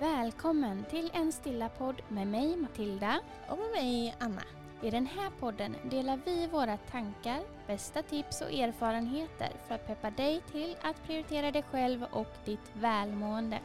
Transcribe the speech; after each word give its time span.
Välkommen 0.00 0.84
till 0.90 1.10
en 1.14 1.32
stilla 1.32 1.68
podd 1.68 2.02
med 2.08 2.26
mig 2.26 2.56
Matilda. 2.56 3.20
Och 3.48 3.58
med 3.58 3.70
mig 3.70 4.14
Anna. 4.18 4.42
I 4.82 4.90
den 4.90 5.06
här 5.06 5.30
podden 5.40 5.76
delar 5.90 6.20
vi 6.24 6.46
våra 6.46 6.76
tankar, 6.76 7.40
bästa 7.66 8.02
tips 8.02 8.40
och 8.40 8.52
erfarenheter 8.52 9.52
för 9.66 9.74
att 9.74 9.86
peppa 9.86 10.10
dig 10.10 10.40
till 10.52 10.76
att 10.82 11.04
prioritera 11.06 11.50
dig 11.50 11.62
själv 11.62 12.04
och 12.10 12.34
ditt 12.44 12.70
välmående. 12.74 13.58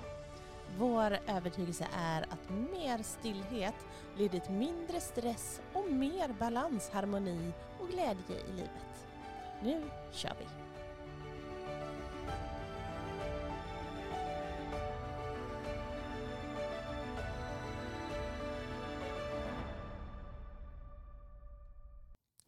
Vår 0.78 1.18
övertygelse 1.28 1.88
är 1.98 2.22
att 2.22 2.50
mer 2.50 3.04
stillhet 3.04 3.76
leder 4.18 4.40
till 4.40 4.54
mindre 4.54 5.00
stress 5.00 5.62
och 5.74 5.92
mer 5.92 6.36
balans, 6.40 6.90
harmoni 6.90 7.52
och 7.80 7.88
glädje 7.88 8.40
i 8.50 8.52
livet. 8.52 9.08
Nu 9.62 9.84
kör 10.12 10.34
vi! 10.40 10.63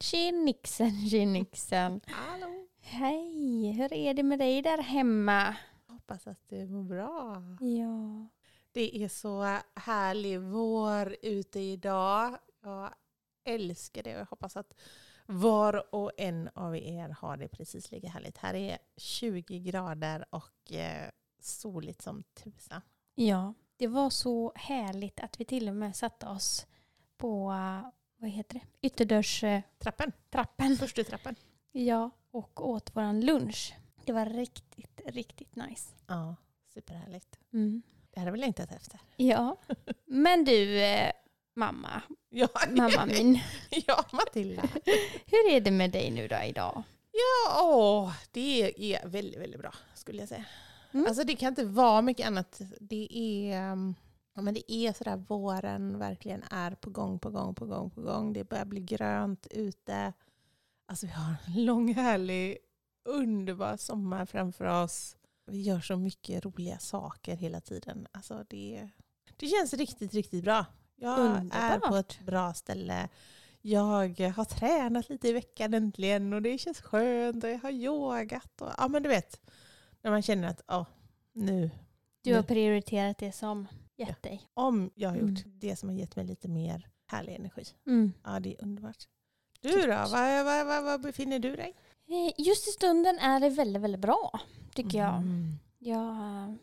Tjenixen, 0.05 1.07
tjenixen. 1.09 2.01
Hallå! 2.07 2.67
Hej, 2.79 3.71
hur 3.71 3.93
är 3.93 4.13
det 4.13 4.23
med 4.23 4.39
dig 4.39 4.61
där 4.61 4.77
hemma? 4.77 5.55
Hoppas 5.87 6.27
att 6.27 6.49
du 6.49 6.67
mår 6.67 6.83
bra. 6.83 7.43
Ja. 7.59 8.27
Det 8.71 9.03
är 9.03 9.07
så 9.07 9.59
härlig 9.75 10.41
vår 10.41 11.15
ute 11.21 11.59
idag. 11.59 12.37
Jag 12.63 12.93
älskar 13.43 14.03
det 14.03 14.13
och 14.13 14.19
jag 14.19 14.25
hoppas 14.25 14.57
att 14.57 14.73
var 15.25 15.95
och 15.95 16.11
en 16.17 16.49
av 16.53 16.77
er 16.77 17.09
har 17.09 17.37
det 17.37 17.47
precis 17.47 17.91
lika 17.91 18.09
härligt. 18.09 18.37
Här 18.37 18.53
är 18.53 18.77
20 18.97 19.59
grader 19.59 20.25
och 20.29 20.73
eh, 20.73 21.09
soligt 21.39 22.01
som 22.01 22.23
tusan. 22.23 22.81
Ja, 23.15 23.53
det 23.77 23.87
var 23.87 24.09
så 24.09 24.51
härligt 24.55 25.19
att 25.19 25.39
vi 25.39 25.45
till 25.45 25.69
och 25.69 25.75
med 25.75 25.95
satte 25.95 26.27
oss 26.27 26.67
på, 27.17 27.53
vad 28.25 28.31
heter 28.31 28.59
det, 28.59 28.87
ytterdörrstrappen. 28.87 30.11
Trappen, 30.29 30.77
trappen. 30.77 31.35
Ja, 31.71 32.09
och 32.31 32.69
åt 32.69 32.95
våran 32.95 33.21
lunch. 33.21 33.73
Det 34.05 34.13
var 34.13 34.25
riktigt, 34.25 35.01
riktigt 35.05 35.55
nice. 35.55 35.93
Ja, 36.07 36.35
superhärligt. 36.73 37.39
Mm. 37.53 37.81
Det 38.11 38.19
hade 38.19 38.31
vi 38.31 38.37
längtat 38.37 38.71
efter. 38.71 38.99
Ja, 39.15 39.57
men 40.05 40.45
du 40.45 40.81
eh, 40.81 41.11
mamma, 41.55 42.01
Ja, 42.29 42.47
mamma 42.69 43.05
min. 43.05 43.39
ja 43.87 44.05
Matilda. 44.11 44.69
Hur 45.25 45.51
är 45.51 45.61
det 45.61 45.71
med 45.71 45.91
dig 45.91 46.11
nu 46.11 46.27
då 46.27 46.43
idag? 46.43 46.83
Ja, 47.11 47.61
åh, 47.63 48.13
det 48.31 48.73
är 48.95 49.07
väldigt, 49.07 49.39
väldigt 49.39 49.61
bra 49.61 49.73
skulle 49.93 50.19
jag 50.19 50.29
säga. 50.29 50.45
Mm. 50.91 51.07
Alltså 51.07 51.23
det 51.23 51.35
kan 51.35 51.49
inte 51.49 51.65
vara 51.65 52.01
mycket 52.01 52.27
annat. 52.27 52.61
Det 52.79 53.07
är, 53.11 53.71
um, 53.71 53.95
ja, 54.35 54.41
men 54.41 54.53
det 54.53 54.71
är 54.71 54.93
sådär 54.93 55.23
våren 55.27 55.99
verkligen 55.99 56.43
är 56.51 56.71
på 56.71 56.89
gång, 56.89 57.19
på 57.19 57.29
gång, 57.29 57.55
på 57.55 57.65
gång, 57.65 57.89
på 57.89 58.01
gång. 58.01 58.33
Det 58.33 58.43
börjar 58.43 58.65
bli 58.65 58.81
grönt 58.81 59.47
ute. 59.51 60.13
Alltså 60.85 61.05
vi 61.05 61.11
har 61.11 61.35
en 61.45 61.65
lång, 61.65 61.93
härlig, 61.93 62.57
underbar 63.05 63.77
sommar 63.77 64.25
framför 64.25 64.83
oss. 64.83 65.17
Vi 65.45 65.61
gör 65.61 65.79
så 65.79 65.97
mycket 65.97 66.45
roliga 66.45 66.79
saker 66.79 67.35
hela 67.35 67.61
tiden. 67.61 68.07
Alltså 68.11 68.45
det, 68.49 68.89
det 69.37 69.47
känns 69.47 69.73
riktigt, 69.73 70.13
riktigt 70.13 70.43
bra. 70.43 70.65
Jag 70.95 71.19
är 71.19 71.39
Underbart. 71.39 71.89
på 71.89 71.95
ett 71.95 72.19
bra 72.19 72.53
ställe. 72.53 73.09
Jag 73.61 73.81
har 73.81 74.45
tränat 74.45 75.09
lite 75.09 75.27
i 75.27 75.33
veckan 75.33 75.73
äntligen 75.73 76.33
och 76.33 76.41
det 76.41 76.57
känns 76.57 76.81
skönt 76.81 77.43
och 77.43 77.49
jag 77.49 77.59
har 77.59 77.71
yogat. 77.71 78.61
Och, 78.61 78.71
ja 78.77 78.87
men 78.87 79.03
du 79.03 79.09
vet, 79.09 79.41
när 80.01 80.11
man 80.11 80.21
känner 80.21 80.47
att 80.47 80.61
oh, 80.67 80.85
nu, 81.33 81.69
Du 82.21 82.33
har 82.33 82.41
nu, 82.41 82.47
prioriterat 82.47 83.17
det 83.17 83.31
som 83.31 83.67
gett 83.97 84.23
dig. 84.23 84.41
om 84.53 84.91
jag 84.95 85.09
har 85.09 85.15
gjort 85.15 85.45
Mm. 85.45 85.59
det 85.59 85.75
som 85.75 85.89
har 85.89 85.95
gett 85.95 86.15
mig 86.15 86.25
lite 86.25 86.47
mer 86.47 86.87
härlig 87.07 87.35
energi. 87.35 87.63
Mm. 87.87 88.13
Ja 88.23 88.39
det 88.39 88.55
är 88.55 88.63
underbart. 88.63 89.03
Du 89.61 89.81
då, 89.81 89.87
var, 89.87 90.43
var, 90.43 90.65
var, 90.65 90.81
var 90.81 90.97
befinner 90.97 91.39
du 91.39 91.55
dig? 91.55 91.73
Eh, 92.07 92.45
Just 92.45 92.67
i 92.67 92.71
stunden 92.71 93.19
är 93.19 93.39
det 93.39 93.49
väldigt, 93.49 93.81
väldigt 93.81 94.01
bra, 94.01 94.39
tycker 94.73 94.97
jag. 94.97 95.15
Mm. 95.15 95.51
Jag 95.79 96.09
eh, 96.09 96.53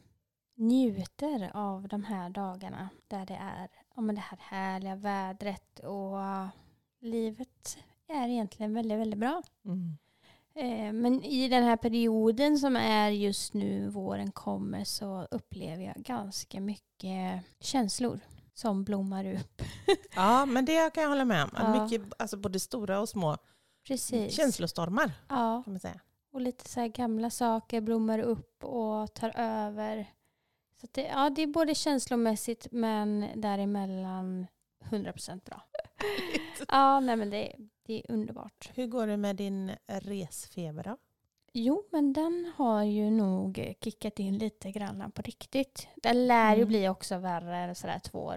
njuter 0.56 1.50
av 1.54 1.88
de 1.88 2.04
här 2.04 2.30
dagarna 2.30 2.88
där 3.08 3.26
det 3.26 3.34
är 3.40 3.68
ja, 3.96 4.02
men 4.02 4.14
det 4.14 4.20
här 4.20 4.38
härliga 4.40 4.96
vädret 4.96 5.78
och 5.78 6.20
eh, 6.22 6.48
livet 7.00 7.78
är 8.08 8.28
egentligen 8.28 8.74
väldigt, 8.74 8.98
väldigt 8.98 9.20
bra. 9.20 9.42
Mm. 9.64 9.98
Eh, 10.54 10.92
Men 10.92 11.22
i 11.24 11.48
den 11.48 11.62
här 11.64 11.76
perioden 11.76 12.58
som 12.58 12.76
är 12.76 13.10
just 13.10 13.54
nu, 13.54 13.88
våren 13.88 14.32
kommer, 14.32 14.84
så 14.84 15.28
upplever 15.30 15.84
jag 15.84 15.94
ganska 15.96 16.60
mycket 16.60 17.42
känslor 17.60 18.20
som 18.54 18.84
blommar 18.84 19.34
upp. 19.34 19.62
Ja 20.14 20.46
men 20.46 20.64
det 20.64 20.92
kan 20.94 21.02
jag 21.02 21.10
hålla 21.10 21.24
med 21.24 21.44
om. 21.44 21.50
Ja. 21.56 21.82
Mycket, 21.84 22.02
alltså 22.18 22.36
både 22.36 22.60
stora 22.60 23.00
och 23.00 23.08
små 23.08 23.36
Precis. 23.86 24.34
känslostormar 24.36 25.12
Ja, 25.28 25.62
kan 25.64 25.72
man 25.72 25.80
säga. 25.80 26.00
och 26.32 26.40
lite 26.40 26.68
så 26.68 26.88
gamla 26.88 27.30
saker 27.30 27.80
blommar 27.80 28.18
upp 28.18 28.64
och 28.64 29.14
tar 29.14 29.32
över. 29.36 30.06
Så 30.80 30.86
det, 30.92 31.02
ja, 31.02 31.30
det 31.30 31.42
är 31.42 31.46
både 31.46 31.74
känslomässigt 31.74 32.66
men 32.70 33.26
däremellan 33.34 34.46
100% 34.90 35.44
bra. 35.44 35.62
Ja, 36.68 37.00
nej 37.00 37.16
men 37.16 37.30
det, 37.30 37.52
det 37.86 37.94
är 37.98 38.12
underbart. 38.14 38.70
Hur 38.74 38.86
går 38.86 39.06
det 39.06 39.16
med 39.16 39.36
din 39.36 39.72
resfeber 39.86 40.82
då? 40.82 40.96
Jo, 41.52 41.82
men 41.90 42.12
den 42.12 42.52
har 42.56 42.82
ju 42.82 43.10
nog 43.10 43.74
kickat 43.80 44.18
in 44.18 44.38
lite 44.38 44.70
grann 44.72 45.12
på 45.14 45.22
riktigt. 45.22 45.88
Den 45.96 46.26
lär 46.26 46.50
ju 46.56 46.62
Mm. 46.62 46.68
bli 46.68 46.88
också 46.88 47.18
värre 47.18 47.74
sådär 47.74 47.98
två 47.98 48.32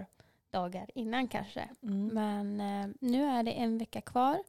dagar 0.50 0.90
innan 0.96 1.28
kanske. 1.28 1.70
Mm. 1.84 2.08
Men 2.08 2.62
eh, 2.62 2.96
nu 3.02 3.24
är 3.26 3.44
det 3.44 3.52
en 3.52 3.78
vecka 3.78 4.02
kvar. 4.02 4.44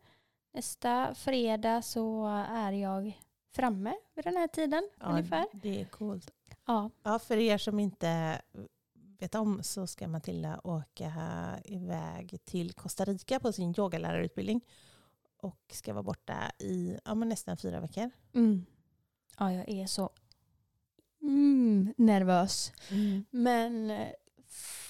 Nästa 0.52 1.14
fredag 1.14 1.82
så 1.82 2.26
är 2.50 2.72
jag 2.72 3.20
framme 3.54 3.94
vid 4.14 4.24
den 4.24 4.36
här 4.36 4.48
tiden 4.48 4.88
ungefär. 5.00 5.44
Det 5.52 5.80
är 5.80 5.84
coolt. 5.84 6.30
Ja, 6.66 6.90
Ja, 7.02 7.18
för 7.18 7.36
er 7.36 7.58
som 7.58 7.80
inte 7.80 8.40
vet 9.19 9.34
om 9.34 9.62
så 9.62 9.87
ska 9.87 10.09
Matilda 10.09 10.60
åka 10.65 11.12
iväg 11.65 12.38
till 12.44 12.72
Costa 12.72 13.04
Rica 13.04 13.41
på 13.41 13.53
sin 13.53 13.75
yogalärarutbildning 13.78 14.60
och 15.37 15.60
ska 15.72 15.93
vara 15.93 16.03
borta 16.03 16.53
i 16.59 16.99
ja, 17.04 17.15
nästan 17.15 17.56
fyra 17.56 17.81
veckor. 17.81 18.10
mm. 18.34 18.66
ja 19.38 19.53
jag 19.53 19.69
är 19.69 19.87
så 19.87 20.10
mm, 21.22 21.94
nervös. 21.97 22.72
Men 23.31 23.91
eh, 23.91 24.09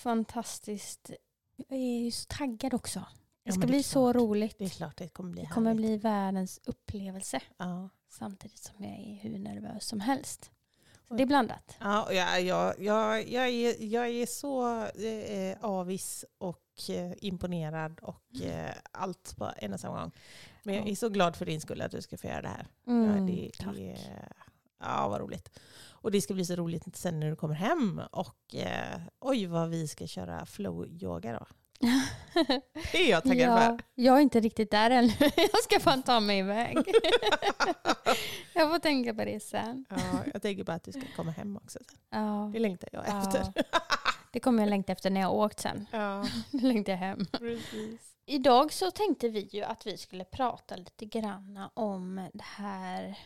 fantastiskt. 0.03 1.11
Jag 1.57 1.79
är 1.79 2.05
ju 2.05 2.11
så 2.11 2.25
taggad 2.29 2.75
också. 2.75 2.99
Det 3.01 3.07
Ja, 3.43 3.53
ska 3.53 3.59
men 3.61 3.69
bli 3.69 3.79
är 3.79 3.83
så 3.83 4.13
roligt. 4.13 4.59
Det 4.59 4.65
är 4.65 4.69
klart 4.69 4.97
det 4.97 5.09
kommer 5.09 5.33
bli 5.33 5.43
Det 5.43 5.49
kommer 5.49 5.71
härligt. 5.71 5.87
bli 5.87 5.97
världens 5.97 6.61
upplevelse 6.65 7.41
Ja. 7.57 7.89
samtidigt 8.09 8.59
som 8.59 8.85
jag 8.85 8.93
är 8.93 9.15
hur 9.15 9.39
nervös 9.39 9.85
som 9.85 10.01
helst. 10.01 10.51
Så 11.09 11.15
det 11.15 11.23
är 11.23 11.27
blandat. 11.27 11.77
Ja, 11.81 12.13
jag, 12.13 12.43
jag, 12.43 12.75
jag, 12.81 13.29
jag, 13.29 13.49
är, 13.49 13.85
jag 13.85 14.09
är 14.09 14.27
så 14.27 14.83
eh, 14.85 15.57
avis 15.65 16.25
och 16.39 16.91
eh, 16.91 17.13
imponerad 17.19 18.01
och 18.03 18.41
eh, 18.43 18.75
allt 18.93 19.35
på 19.37 19.51
en 19.57 19.73
och 19.73 19.81
samma 19.81 20.01
gång. 20.01 20.13
Men 20.63 20.75
jag 20.75 20.87
Ja. 20.87 20.91
är 20.91 20.95
så 20.97 21.09
glad 21.09 21.37
för 21.37 21.47
din 21.47 21.61
skull 21.61 21.81
att 21.83 21.91
du 21.91 22.03
ska 22.03 22.17
få 22.19 22.27
göra 22.27 22.43
det 22.43 22.49
här. 22.49 22.67
Mm, 22.87 23.17
ja, 23.29 23.35
det 23.35 23.51
tack. 23.65 23.77
är, 23.79 24.29
ja, 24.81 25.09
vad 25.09 25.21
roligt. 25.21 25.59
Och 25.89 26.11
det 26.11 26.21
ska 26.21 26.35
bli 26.35 26.45
så 26.47 26.57
roligt 26.57 26.97
sen 26.97 27.21
när 27.21 27.31
du 27.31 27.37
kommer 27.37 27.55
hem 27.55 28.01
och 28.13 28.55
eh, 28.55 29.01
oj 29.21 29.47
vad 29.47 29.69
vi 29.69 29.89
ska 29.89 30.07
köra 30.07 30.45
flow-yoga 30.45 31.33
då. 31.33 31.47
Det 32.93 32.99
är 33.07 33.11
jag 33.11 33.23
taggad 33.23 33.51
ja, 33.51 33.57
för. 33.67 33.79
jag 33.95 34.17
är 34.17 34.21
inte 34.21 34.41
riktigt 34.41 34.71
där 34.71 34.91
ännu. 34.91 35.13
Jag 35.37 35.63
ska 35.65 35.81
fan 35.81 36.03
ta 36.03 36.21
mig 36.21 36.39
iväg. 36.39 36.77
jag 38.55 38.71
får 38.73 38.79
tänka 38.79 39.15
på 39.15 39.25
det 39.25 39.41
sen. 39.43 39.85
Ja, 39.89 39.97
jag 40.33 40.43
tänker 40.43 40.65
bara 40.65 40.77
att 40.77 40.85
du 40.85 40.93
ska 40.93 41.03
komma 41.17 41.31
hem 41.31 41.57
också. 41.57 41.79
Sen. 41.89 41.99
Ja, 42.11 42.51
Det 42.53 42.59
längtar 42.59 42.89
jag 42.93 43.05
Ja. 43.09 43.19
efter. 43.23 43.53
det 44.31 44.41
kommer 44.41 44.63
jag 44.63 44.71
längta 44.71 44.93
efter 44.93 45.11
när 45.11 45.21
jag 45.21 45.29
har 45.29 45.35
åkt 45.35 45.61
sen. 45.61 45.87
Ja, 45.93 46.25
Nu 46.51 46.61
längtar 46.61 46.93
jag 46.93 46.99
hem. 46.99 47.27
precis. 47.33 48.01
Idag 48.27 48.73
så 48.73 48.91
tänkte 48.91 49.29
vi 49.29 49.41
ju 49.41 49.63
att 49.63 49.87
vi 49.87 49.97
skulle 49.99 50.25
prata 50.25 50.77
lite 50.77 51.05
grann 51.05 51.61
om 51.75 52.29
det 52.35 52.45
här 52.45 53.19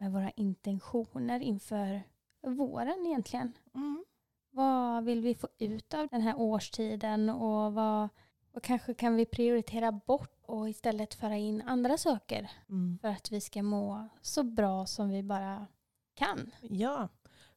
med 0.00 0.12
våra 0.12 0.30
intentioner 0.30 1.40
inför 1.40 2.02
våren 2.46 3.06
egentligen. 3.06 3.52
Mm. 3.74 4.04
Vad 4.50 5.04
vill 5.04 5.20
vi 5.20 5.34
få 5.34 5.48
ut 5.58 5.94
av 5.94 6.08
den 6.08 6.20
här 6.20 6.38
årstiden 6.38 7.30
och 7.30 7.72
vad, 7.72 8.08
vad 8.52 8.62
kanske 8.62 8.94
kan 8.94 9.16
vi 9.16 9.26
prioritera 9.26 9.92
bort 9.92 10.36
och 10.46 10.68
istället 10.68 11.14
föra 11.14 11.36
in 11.36 11.62
andra 11.62 11.98
saker 11.98 12.50
Mm. 12.68 12.98
för 13.02 13.08
att 13.08 13.32
vi 13.32 13.40
ska 13.40 13.62
må 13.62 14.08
så 14.22 14.42
bra 14.42 14.86
som 14.86 15.08
vi 15.08 15.22
bara 15.22 15.66
kan. 16.14 16.50
Ja, 16.60 17.08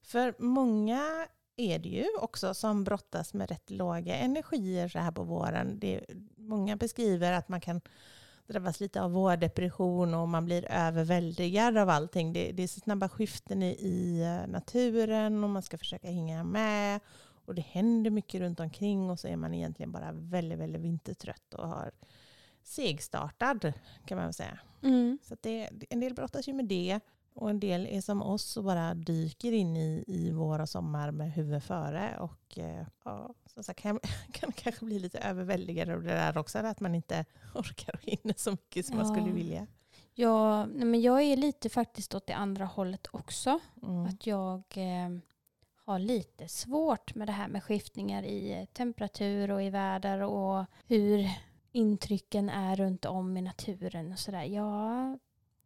för 0.01 0.35
många 0.37 1.27
är 1.55 1.79
det 1.79 1.89
ju 1.89 2.05
också 2.21 2.53
som 2.53 2.83
brottas 2.83 3.33
med 3.33 3.49
rätt 3.49 3.69
låga 3.69 4.15
energier 4.15 4.87
så 4.87 4.99
här 4.99 5.11
på 5.11 5.23
våren. 5.23 5.79
Det, 5.79 6.05
många 6.37 6.75
beskriver 6.75 7.31
att 7.31 7.49
man 7.49 7.61
kan 7.61 7.81
drabbas 8.47 8.79
lite 8.79 9.01
av 9.01 9.11
vårdepression 9.11 10.13
och 10.13 10.29
man 10.29 10.45
blir 10.45 10.65
överväldigad 10.71 11.77
av 11.77 11.89
allting. 11.89 12.33
Det, 12.33 12.51
det 12.51 12.63
är 12.63 12.67
så 12.67 12.79
snabba 12.79 13.09
skiften 13.09 13.63
i, 13.63 13.71
i 13.71 14.21
eh, 14.21 14.51
naturen 14.51 15.43
och 15.43 15.49
man 15.49 15.63
ska 15.63 15.77
försöka 15.77 16.07
hänga 16.07 16.43
med. 16.43 16.99
Och 17.45 17.55
det 17.55 17.61
händer 17.61 18.11
mycket 18.11 18.41
runt 18.41 18.59
omkring 18.59 19.09
och 19.09 19.19
så 19.19 19.27
är 19.27 19.35
man 19.35 19.53
egentligen 19.53 19.91
bara 19.91 20.11
väldigt, 20.11 20.59
väldigt 20.59 20.81
vintertrött 20.81 21.53
och 21.53 21.67
har 21.67 21.91
segstartad 22.63 23.73
kan 24.05 24.17
man 24.17 24.25
väl 24.25 24.33
säga. 24.33 24.59
Mm. 24.81 25.17
Så 25.23 25.35
det, 25.41 25.69
en 25.89 25.99
del 25.99 26.13
brottas 26.13 26.47
ju 26.47 26.53
med 26.53 26.65
det 26.65 26.99
och 27.35 27.49
en 27.49 27.59
del 27.59 27.87
är 27.87 28.01
som 28.01 28.21
oss 28.21 28.57
och 28.57 28.63
bara 28.63 28.93
dyker 28.93 29.51
in 29.51 29.77
i, 29.77 30.03
i 30.07 30.31
vår 30.31 30.59
och 30.61 30.69
sommar 30.69 31.11
med 31.11 31.31
huvudet 31.31 31.63
före. 31.63 32.17
Och 32.19 32.57
eh, 32.57 32.85
ja, 33.05 33.33
som 33.45 33.63
sagt, 33.63 33.79
kan, 33.79 33.99
kan 34.31 34.51
kanske 34.51 34.85
bli 34.85 34.99
lite 34.99 35.19
överväldigad 35.19 35.89
av 35.89 36.03
det 36.03 36.09
där 36.13 36.37
också, 36.37 36.57
att 36.59 36.79
man 36.79 36.95
inte 36.95 37.25
orkar 37.55 37.93
och 37.95 38.01
hinner 38.03 38.33
så 38.37 38.51
mycket 38.51 38.85
som 38.85 38.97
man 38.97 39.07
Ja. 39.07 39.13
skulle 39.15 39.31
vilja. 39.33 39.67
Ja, 40.15 40.65
men 40.65 41.01
jag 41.01 41.21
är 41.21 41.37
lite 41.37 41.69
faktiskt 41.69 42.15
åt 42.15 42.27
det 42.27 42.33
andra 42.33 42.65
hållet 42.65 43.07
också. 43.11 43.59
Mm. 43.83 44.05
Att 44.05 44.27
jag 44.27 44.63
eh, 44.75 45.09
har 45.85 45.99
lite 45.99 46.47
svårt 46.47 47.15
med 47.15 47.27
det 47.27 47.31
här 47.31 47.47
med 47.47 47.63
skiftningar 47.63 48.23
i 48.23 48.67
temperatur 48.73 49.51
och 49.51 49.63
i 49.63 49.69
väder 49.69 50.21
och 50.21 50.65
hur 50.87 51.29
intrycken 51.71 52.49
är 52.49 52.75
runt 52.75 53.05
om 53.05 53.37
i 53.37 53.41
naturen 53.41 54.11
och 54.11 54.19
sådär. 54.19 54.43
Jag 54.43 55.19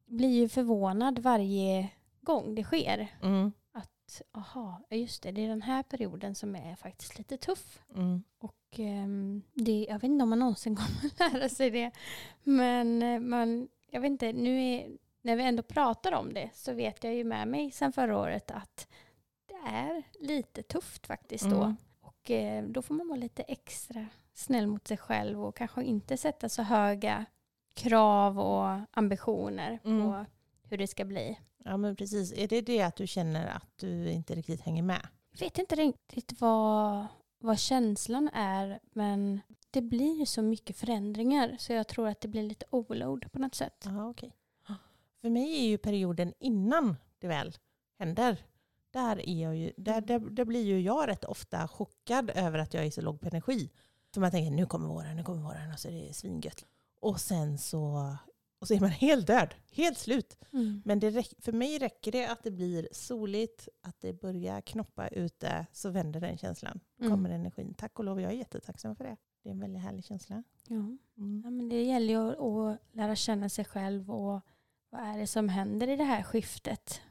blir 0.07 0.42
ju 0.42 0.50
förvånad 0.50 1.19
varje 1.19 1.89
gång 2.21 2.56
det 2.56 2.63
sker. 2.63 3.07
Mm. 3.21 3.51
Att, 3.71 4.21
aha, 4.31 4.81
just 4.89 5.24
det, 5.24 5.31
det 5.31 5.45
är 5.45 5.50
den 5.50 5.62
här 5.62 5.83
perioden 5.83 6.36
som 6.36 6.56
är 6.56 6.75
faktiskt 6.75 7.18
lite 7.18 7.38
tuff. 7.38 7.80
Mm. 7.95 8.24
Och 8.39 8.80
ehm, 8.80 9.42
det, 9.54 9.86
jag 9.89 9.95
vet 9.95 10.04
inte 10.04 10.24
om 10.24 10.30
man 10.30 10.39
någonsin 10.39 10.75
kommer 11.19 11.31
lära 11.31 11.50
sig 11.50 11.69
det. 11.69 11.92
Men 12.44 13.04
eh, 13.04 13.19
man, 13.19 13.68
jag 13.92 14.01
vet 14.01 14.12
inte, 14.12 14.33
nu 14.33 14.63
är, 14.63 14.89
när 15.21 15.36
vi 15.36 15.44
ändå 15.44 15.63
pratar 15.63 16.12
om 16.12 16.33
det 16.33 16.50
så 16.53 16.74
vet 16.74 17.03
jag 17.03 17.15
ju 17.15 17.24
med 17.24 17.48
mig 17.48 17.71
sedan 17.71 17.94
förra 17.94 18.18
året 18.18 18.51
att 18.51 18.88
det 19.45 19.69
är 19.69 20.03
lite 20.19 20.63
tufft 20.63 21.07
faktiskt 21.07 21.50
då. 21.50 21.63
Mm. 21.63 21.75
Och 22.01 22.31
eh, 22.31 22.63
då 22.63 22.81
får 22.81 22.95
man 22.95 23.07
vara 23.07 23.19
lite 23.19 23.44
extra 23.44 24.07
snäll 24.33 24.68
mot 24.68 24.88
sig 24.88 24.98
själv 24.98 25.45
och 25.45 25.56
kanske 25.56 25.83
inte 25.83 26.18
sätta 26.18 26.50
så 26.50 26.62
höga 26.62 27.25
krav 27.77 28.39
och 28.39 28.79
ambitioner 28.91 29.79
Mm. 29.83 30.01
på 30.01 30.25
hur 30.69 30.77
det 30.77 30.88
ska 30.88 31.06
bli. 31.06 31.39
Ja 31.63 31.77
men 31.77 31.95
precis. 31.95 32.33
Är 32.33 32.47
det 32.47 32.62
det 32.62 32.81
att 32.81 32.95
du 32.95 33.07
känner 33.07 33.47
att 33.47 33.68
du 33.75 34.12
inte 34.12 34.35
riktigt 34.35 34.62
hänger 34.62 34.83
med? 34.83 35.07
Jag 35.31 35.39
vet 35.39 35.57
inte 35.57 35.75
riktigt 35.75 36.41
vad, 36.41 37.07
vad 37.39 37.59
känslan 37.59 38.29
är 38.33 38.79
men 38.91 39.41
det 39.71 39.81
blir 39.81 40.25
så 40.25 40.41
mycket 40.41 40.77
förändringar 40.77 41.56
så 41.59 41.74
jag 41.74 41.88
tror 41.88 42.07
att 42.07 42.21
det 42.21 42.27
blir 42.27 42.44
lite 42.44 42.65
overload 42.69 43.31
på 43.31 43.39
något 43.39 43.56
sätt. 43.56 43.83
Ja, 43.85 44.09
okej. 44.09 44.33
För 45.21 45.29
mig 45.29 45.57
är 45.65 45.68
ju 45.68 45.77
perioden 45.77 46.33
innan 46.39 46.95
det 47.19 47.27
väl 47.27 47.56
händer, 48.00 48.38
där, 48.91 49.29
är 49.29 49.44
jag 49.44 49.56
ju, 49.57 49.74
där, 49.77 50.01
där, 50.01 50.19
där 50.19 50.45
blir 50.45 50.63
ju 50.63 50.81
jag 50.81 51.07
rätt 51.07 51.25
ofta 51.25 51.68
chockad 51.68 52.29
över 52.35 52.59
att 52.59 52.74
jag 52.74 52.85
är 52.85 52.91
så 52.91 53.01
låg 53.01 53.21
på 53.21 53.27
energi. 53.27 53.69
För 54.13 54.21
man 54.21 54.31
tänker 54.31 54.51
nu 54.51 54.65
kommer 54.65 54.88
våren, 54.88 55.15
nu 55.15 55.24
kommer 55.24 55.41
våren 55.44 55.71
och 55.74 55.79
så 55.79 55.88
är 55.89 56.07
det 56.07 56.13
svingött. 56.13 56.65
Och 57.00 57.20
sen 57.20 57.58
så, 57.58 58.16
och 58.62 58.68
så 58.68 58.74
är 58.74 58.80
man 58.80 58.90
helt 58.90 59.28
död, 59.28 59.56
helt 59.72 59.98
slut. 59.98 60.38
Mm. 60.54 60.82
Men 60.86 61.00
det 61.00 61.24
för 61.40 61.52
mig 61.52 61.80
räcker 61.80 62.12
det 62.12 62.26
att 62.28 62.44
det 62.44 62.52
blir 62.52 62.88
soligt, 62.92 63.68
att 63.82 64.00
det 64.02 64.14
börjar 64.14 64.62
knoppa 64.62 65.08
ute, 65.08 65.66
så 65.74 65.90
vänder 65.90 66.20
den 66.22 66.38
känslan. 66.38 66.80
Mm. 67.00 67.12
Kommer 67.12 67.30
energin. 67.30 67.74
Tack 67.74 68.00
och 68.00 68.06
lov, 68.06 68.22
jag 68.22 68.32
är 68.32 68.36
jättetacksam 68.36 68.96
för 68.96 69.04
det. 69.04 69.18
Det 69.44 69.50
är 69.50 69.54
en 69.54 69.60
väldigt 69.60 69.82
härlig 69.82 70.06
känsla. 70.06 70.44
Ja. 70.68 70.76
Mm. 70.76 71.42
Ja, 71.44 71.50
men 71.50 71.70
det 71.70 71.84
gäller 71.84 72.14
ju 72.14 72.32
att, 72.32 72.40
att 72.40 72.96
lära 72.96 73.16
känna 73.16 73.50
sig 73.50 73.66
själv 73.66 74.12
och 74.12 74.42
vad 74.90 75.02
är 75.02 75.18
det 75.18 75.28
som 75.28 75.50
händer 75.50 75.88
i 75.88 75.96
det 75.96 76.04
här 76.04 76.24
skiftet? 76.24 77.02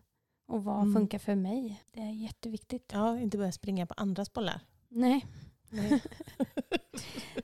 Och 0.48 0.64
vad 0.64 0.80
Mm. 0.82 0.94
funkar 0.94 1.18
för 1.18 1.34
mig? 1.34 1.82
Det 1.90 2.00
är 2.00 2.10
jätteviktigt. 2.12 2.90
Ja, 2.92 3.18
inte 3.20 3.38
börja 3.38 3.52
springa 3.52 3.86
på 3.86 3.94
andras 3.96 4.32
bollar. 4.32 4.60
Nej. 4.88 5.26
Nej. 5.70 6.02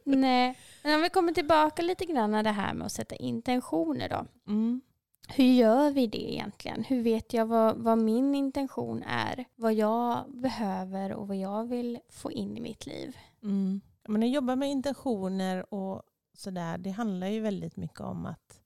Nej. 0.05 0.59
Men 0.83 0.95
om 0.95 1.03
vi 1.03 1.09
kommer 1.09 1.33
tillbaka 1.33 1.83
lite 1.83 2.05
grann 2.05 2.45
det 2.45 2.51
här 2.51 2.75
med 2.75 2.87
att 2.87 2.93
sätta 2.93 3.17
intentioner 3.17 4.09
då. 4.09 4.27
Mm. 4.47 4.81
Hur 5.29 5.45
gör 5.45 5.91
vi 5.91 6.07
det 6.07 6.33
egentligen? 6.33 6.85
Hur 6.85 7.03
vet 7.03 7.33
jag 7.33 7.47
vad, 7.47 7.77
vad 7.77 7.99
min 7.99 8.35
intention 8.35 9.03
är? 9.03 9.45
Vad 9.57 9.75
jag 9.75 10.25
behöver 10.29 11.13
och 11.13 11.29
vad 11.29 11.37
jag 11.37 11.65
vill 11.65 11.99
få 12.11 12.33
in 12.33 12.57
i 12.57 12.61
mitt 12.61 12.87
liv? 12.87 13.17
Mm. 13.43 13.81
Men 14.09 14.23
att 14.23 14.31
jobba 14.31 14.57
med 14.57 14.71
intentioner 14.71 15.75
och 15.75 16.03
sådär, 16.35 16.79
det 16.79 16.91
handlar 16.91 17.27
ju 17.27 17.41
väldigt 17.41 17.77
mycket 17.77 18.01
om 18.01 18.27
att 18.27 18.61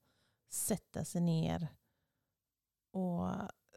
sätta 0.50 1.04
sig 1.04 1.20
ner 1.20 1.68
och 2.92 3.28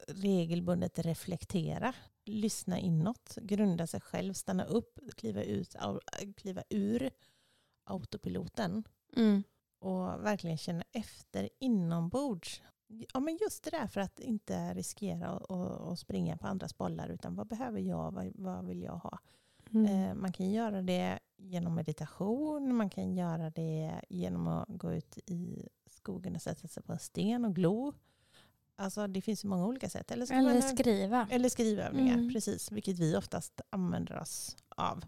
regelbundet 0.08 1.00
reflektera. 1.00 1.94
Lyssna 2.30 2.80
inåt, 2.80 3.36
grunda 3.42 3.88
sig 3.88 4.02
själv, 4.02 4.34
stanna 4.34 4.66
upp, 4.66 5.00
kliva, 5.16 5.44
ut, 5.44 5.76
kliva 6.36 6.64
ur 6.70 7.10
autopiloten 7.84 8.84
och 9.80 10.26
verkligen 10.26 10.58
känna 10.58 10.84
efter 10.92 11.50
inombords. 11.60 12.62
Ja, 12.88 13.20
men 13.20 13.38
just 13.42 13.64
det 13.64 13.70
där 13.70 13.88
för 13.88 14.02
att 14.02 14.20
inte 14.20 14.74
riskera 14.74 15.30
att 15.92 16.00
springa 16.00 16.38
på 16.38 16.48
andras 16.48 16.78
bollar 16.78 17.10
utan 17.10 17.36
vad 17.36 17.48
behöver 17.48 17.80
jag, 17.80 18.12
vad, 18.12 18.32
vad 18.36 18.66
vill 18.66 18.84
jag 18.84 18.96
ha? 18.98 19.20
Mm. 19.74 19.86
Eh, 19.86 20.14
Man 20.16 20.32
kan 20.34 20.52
göra 20.52 20.82
det 20.82 21.20
genom 21.38 21.76
meditation, 21.76 22.76
man 22.76 22.90
kan 22.90 23.14
göra 23.16 23.50
det 23.50 24.02
genom 24.10 24.48
att 24.48 24.68
gå 24.70 24.94
ut 24.94 25.18
i 25.26 25.68
skogen 25.90 26.36
och 26.36 26.42
sätta 26.42 26.68
sig 26.68 26.84
på 26.84 26.94
en 26.94 27.00
sten 27.00 27.46
och 27.46 27.56
glo. 27.56 27.94
Alltså 28.80 29.08
det 29.08 29.22
finns 29.22 29.46
ju 29.46 29.48
många 29.50 29.66
olika 29.66 29.90
sätt. 29.90 30.12
Eller, 30.12 30.34
Eller 30.34 30.62
skriva. 30.62 31.28
eller 31.32 31.50
skrivövningar, 31.50 32.14
Mm. 32.14 32.34
precis. 32.34 32.72
Vilket 32.72 33.00
vi 33.00 33.16
oftast 33.18 33.62
använder 33.70 34.20
oss 34.20 34.58
av. 34.78 35.06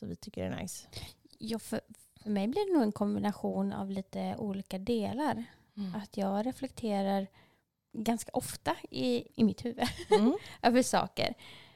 Så 0.00 0.06
vi 0.06 0.16
tycker 0.16 0.50
det 0.50 0.56
är 0.56 0.62
nice. 0.62 0.88
Ja, 1.38 1.58
för, 1.58 1.80
för 2.22 2.30
mig 2.30 2.48
blir 2.48 2.66
det 2.66 2.74
nog 2.74 2.82
en 2.82 2.92
kombination 2.92 3.72
av 3.72 3.90
lite 3.90 4.36
olika 4.38 4.78
delar. 4.78 5.44
Att 5.96 6.16
jag 6.16 6.46
reflekterar 6.46 7.26
ganska 7.92 8.30
ofta 8.32 8.76
i, 8.90 9.40
i 9.40 9.44
mitt 9.44 9.64
huvud 9.64 9.84
Mm. 10.18 10.34
över 10.62 10.82
saker. 10.82 11.34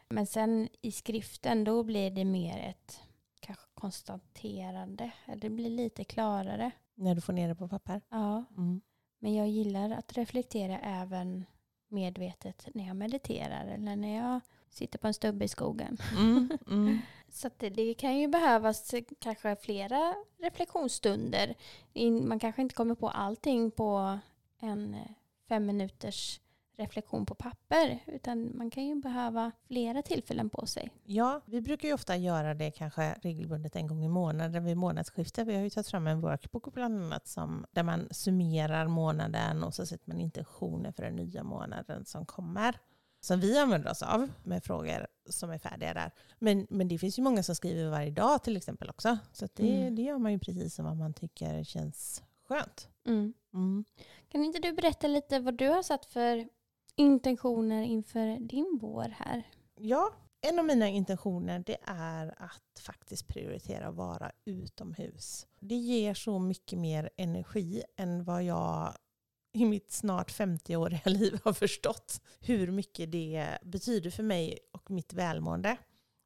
Men 0.08 0.26
sen 0.26 0.68
i 0.82 0.92
skriften 0.92 1.64
då 1.64 1.82
blir 1.82 2.10
det 2.10 2.24
mer 2.24 2.58
ett 2.58 3.00
kanske 3.40 3.66
konstaterande. 3.74 5.10
Eller 5.26 5.40
Det 5.40 5.50
blir 5.50 5.70
lite 5.70 6.04
klarare. 6.04 6.70
När 6.94 7.14
du 7.14 7.20
får 7.20 7.32
ner 7.32 7.48
det 7.48 7.54
på 7.54 7.68
papper. 7.68 8.00
Ja, 8.08 8.44
Mm. 8.56 8.80
Men 9.18 9.34
jag 9.34 9.48
gillar 9.48 9.90
att 9.90 10.12
reflektera 10.16 10.78
även 10.78 11.46
medvetet 11.88 12.68
när 12.74 12.86
jag 12.86 12.96
mediterar 12.96 13.66
eller 13.66 13.96
när 13.96 14.16
jag 14.16 14.40
sitter 14.70 14.98
på 14.98 15.06
en 15.06 15.14
stubbe 15.14 15.44
i 15.44 15.48
skogen. 15.48 15.98
Mm. 16.18 16.58
Mm. 16.66 16.98
Så 17.30 17.50
det, 17.56 17.70
det 17.70 17.94
kan 17.94 18.18
ju 18.18 18.28
behövas 18.28 18.94
eh, 18.94 19.02
kanske 19.18 19.56
flera 19.56 20.14
reflektionsstunder. 20.38 21.54
In- 21.92 22.28
Man 22.28 22.38
kanske 22.38 22.62
inte 22.62 22.74
kommer 22.74 22.94
på 22.94 23.08
allting 23.08 23.70
på 23.70 24.18
en 24.60 24.94
eh, 24.94 25.00
fem 25.48 25.66
minuters 25.66 26.40
reflektion 26.78 27.26
på 27.26 27.34
papper. 27.34 27.98
Utan 28.06 28.56
man 28.56 28.70
kan 28.70 28.86
ju 28.86 28.94
behöva 28.94 29.52
flera 29.66 30.02
tillfällen 30.02 30.50
på 30.50 30.66
sig. 30.66 30.90
Ja, 31.04 31.40
vi 31.46 31.60
brukar 31.60 31.88
ju 31.88 31.94
ofta 31.94 32.16
göra 32.16 32.54
det 32.54 32.70
kanske 32.70 33.14
regelbundet 33.22 33.76
en 33.76 33.86
gång 33.86 34.04
i 34.04 34.08
månaden 34.08 34.64
vid 34.64 34.76
månadsskiftet. 34.76 35.46
Vi 35.48 35.54
har 35.54 35.62
ju 35.62 35.70
tagit 35.70 35.88
fram 35.88 36.06
en 36.06 36.20
workbook 36.20 36.74
bland 36.74 37.04
annat 37.04 37.26
som, 37.28 37.66
där 37.72 37.82
man 37.82 38.08
summerar 38.10 38.88
månaden 38.88 39.62
och 39.64 39.74
så 39.74 39.86
sätter 39.86 40.08
man 40.08 40.20
intentioner 40.20 40.92
för 40.92 41.02
den 41.02 41.16
nya 41.16 41.42
månaden 41.42 42.04
som 42.04 42.26
kommer. 42.26 42.78
Som 43.20 43.40
vi 43.40 43.58
använder 43.58 43.90
oss 43.90 44.02
av 44.02 44.30
med 44.42 44.64
frågor 44.64 45.06
som 45.30 45.50
är 45.50 45.58
färdiga 45.58 45.94
där. 45.94 46.12
Men, 46.38 46.66
men 46.70 46.88
det 46.88 46.98
finns 46.98 47.18
ju 47.18 47.22
många 47.22 47.42
som 47.42 47.54
skriver 47.54 47.90
varje 47.90 48.10
dag 48.10 48.42
till 48.44 48.56
exempel 48.56 48.90
också. 48.90 49.18
Så 49.32 49.48
det, 49.54 49.76
Mm. 49.82 49.94
det 49.94 50.02
gör 50.02 50.18
man 50.18 50.32
ju 50.32 50.38
precis 50.38 50.74
som 50.74 50.84
vad 50.84 50.96
man 50.96 51.14
tycker 51.14 51.64
känns 51.64 52.22
skönt. 52.48 52.88
Mm. 53.06 53.34
Mm. 53.54 53.84
Kan 54.28 54.44
inte 54.44 54.58
du 54.58 54.72
berätta 54.72 55.06
lite 55.06 55.40
vad 55.40 55.54
du 55.54 55.68
har 55.68 55.82
satt 55.82 56.06
för 56.06 56.48
intentioner 56.98 57.82
inför 57.82 58.40
din 58.40 58.78
vår 58.82 59.14
här? 59.16 59.42
Ja, 59.74 60.12
en 60.40 60.58
av 60.58 60.64
mina 60.64 60.88
intentioner 60.88 61.62
det 61.66 61.76
är 61.84 62.34
att 62.36 62.80
faktiskt 62.80 63.28
prioritera 63.28 63.88
att 63.88 63.94
vara 63.94 64.32
utomhus. 64.44 65.46
Det 65.60 65.74
ger 65.74 66.14
så 66.14 66.38
mycket 66.38 66.78
mer 66.78 67.10
energi 67.16 67.82
än 67.96 68.24
vad 68.24 68.44
jag 68.44 68.94
i 69.52 69.64
mitt 69.64 69.90
snart 69.90 70.30
50-åriga 70.30 71.02
liv 71.10 71.40
har 71.44 71.52
förstått 71.52 72.20
hur 72.40 72.70
mycket 72.70 73.12
det 73.12 73.58
betyder 73.62 74.10
för 74.10 74.22
mig 74.22 74.58
och 74.72 74.90
mitt 74.90 75.12
välmående. 75.12 75.76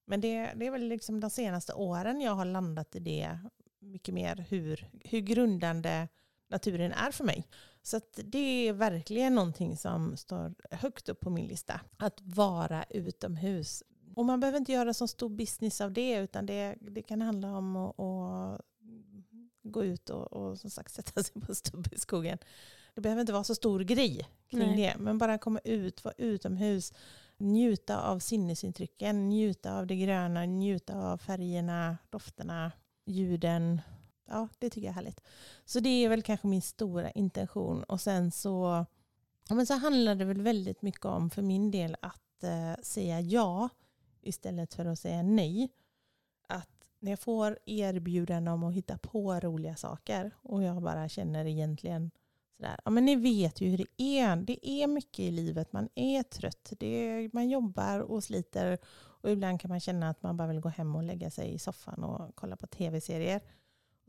Men 0.06 0.20
det, 0.20 0.52
det 0.56 0.66
är 0.66 0.70
väl 0.70 0.88
liksom 0.88 1.20
de 1.20 1.30
senaste 1.30 1.72
åren 1.72 2.20
jag 2.20 2.32
har 2.32 2.44
landat 2.44 2.96
i 2.96 3.00
det 3.00 3.38
mycket 3.80 4.14
mer 4.14 4.46
hur, 4.48 4.90
hur 5.04 5.20
grundande 5.20 6.08
naturen 6.48 6.92
är 6.92 7.10
för 7.10 7.24
mig. 7.24 7.46
Så 7.82 8.00
det 8.14 8.68
är 8.68 8.72
verkligen 8.72 9.34
någonting 9.34 9.76
som 9.76 10.16
står 10.16 10.54
högt 10.70 11.08
upp 11.08 11.20
på 11.20 11.30
min 11.30 11.46
lista. 11.46 11.80
Att 11.96 12.20
vara 12.22 12.84
utomhus. 12.90 13.82
Och 14.14 14.24
man 14.24 14.40
behöver 14.40 14.58
inte 14.58 14.72
göra 14.72 14.94
så 14.94 15.08
stor 15.08 15.28
business 15.28 15.80
av 15.80 15.92
det 15.92 16.14
utan 16.14 16.46
det, 16.46 16.76
det 16.80 17.02
kan 17.02 17.22
handla 17.22 17.56
om 17.56 17.76
att, 17.76 18.00
att 18.00 18.60
gå 19.62 19.84
ut 19.84 20.10
och, 20.10 20.32
och 20.32 20.58
som 20.58 20.70
sagt 20.70 20.92
sätta 20.92 21.22
sig 21.22 21.42
på 21.42 21.46
en 21.48 21.54
stubbe 21.54 21.90
i 21.92 21.98
skogen. 21.98 22.38
Det 22.94 23.00
behöver 23.00 23.20
inte 23.20 23.32
vara 23.32 23.44
så 23.44 23.54
stor 23.54 23.80
grej 23.80 24.28
kring 24.48 24.70
Nej. 24.70 24.76
det. 24.76 25.02
Men 25.02 25.18
bara 25.18 25.38
komma 25.38 25.60
ut, 25.64 26.04
vara 26.04 26.14
utomhus, 26.18 26.92
njuta 27.36 28.02
av 28.02 28.18
sinnesintrycken, 28.18 29.28
njuta 29.28 29.78
av 29.78 29.86
det 29.86 29.96
gröna, 29.96 30.44
njuta 30.44 30.96
av 30.96 31.18
färgerna, 31.18 31.98
dofterna, 32.10 32.72
ljuden. 33.06 33.80
Ja, 34.26 34.48
det 34.58 34.70
tycker 34.70 34.86
jag 34.86 34.92
är 34.92 34.94
härligt. 34.94 35.20
Så 35.64 35.80
det 35.80 36.04
är 36.04 36.08
väl 36.08 36.22
kanske 36.22 36.46
min 36.46 36.62
stora 36.62 37.10
intention. 37.10 37.82
Och 37.82 38.00
sen 38.00 38.30
så, 38.30 38.86
ja, 39.48 39.54
men 39.54 39.66
så 39.66 39.74
handlar 39.74 40.14
det 40.14 40.24
väl 40.24 40.42
väldigt 40.42 40.82
mycket 40.82 41.04
om 41.04 41.30
för 41.30 41.42
min 41.42 41.70
del 41.70 41.96
att 42.02 42.44
eh, 42.44 42.82
säga 42.82 43.20
ja 43.20 43.68
istället 44.20 44.74
för 44.74 44.84
att 44.84 44.98
säga 44.98 45.22
nej. 45.22 45.70
Att 46.48 46.68
när 46.98 47.12
jag 47.12 47.20
får 47.20 47.58
erbjudanden 47.66 48.54
om 48.54 48.64
att 48.64 48.74
hitta 48.74 48.98
på 48.98 49.40
roliga 49.40 49.76
saker 49.76 50.30
och 50.42 50.62
jag 50.62 50.82
bara 50.82 51.08
känner 51.08 51.44
egentligen 51.44 52.10
sådär, 52.56 52.80
ja 52.84 52.90
men 52.90 53.04
ni 53.04 53.16
vet 53.16 53.60
ju 53.60 53.68
hur 53.68 53.78
det 53.78 54.02
är. 54.18 54.36
Det 54.36 54.68
är 54.68 54.86
mycket 54.86 55.18
i 55.18 55.30
livet, 55.30 55.72
man 55.72 55.88
är 55.94 56.22
trött, 56.22 56.72
det 56.78 56.86
är, 56.86 57.30
man 57.32 57.50
jobbar 57.50 58.00
och 58.00 58.24
sliter 58.24 58.78
och 59.22 59.30
ibland 59.30 59.60
kan 59.60 59.68
man 59.68 59.80
känna 59.80 60.08
att 60.08 60.22
man 60.22 60.36
bara 60.36 60.48
vill 60.48 60.60
gå 60.60 60.68
hem 60.68 60.96
och 60.96 61.02
lägga 61.02 61.30
sig 61.30 61.54
i 61.54 61.58
soffan 61.58 62.04
och 62.04 62.34
kolla 62.34 62.56
på 62.56 62.66
tv-serier. 62.66 63.40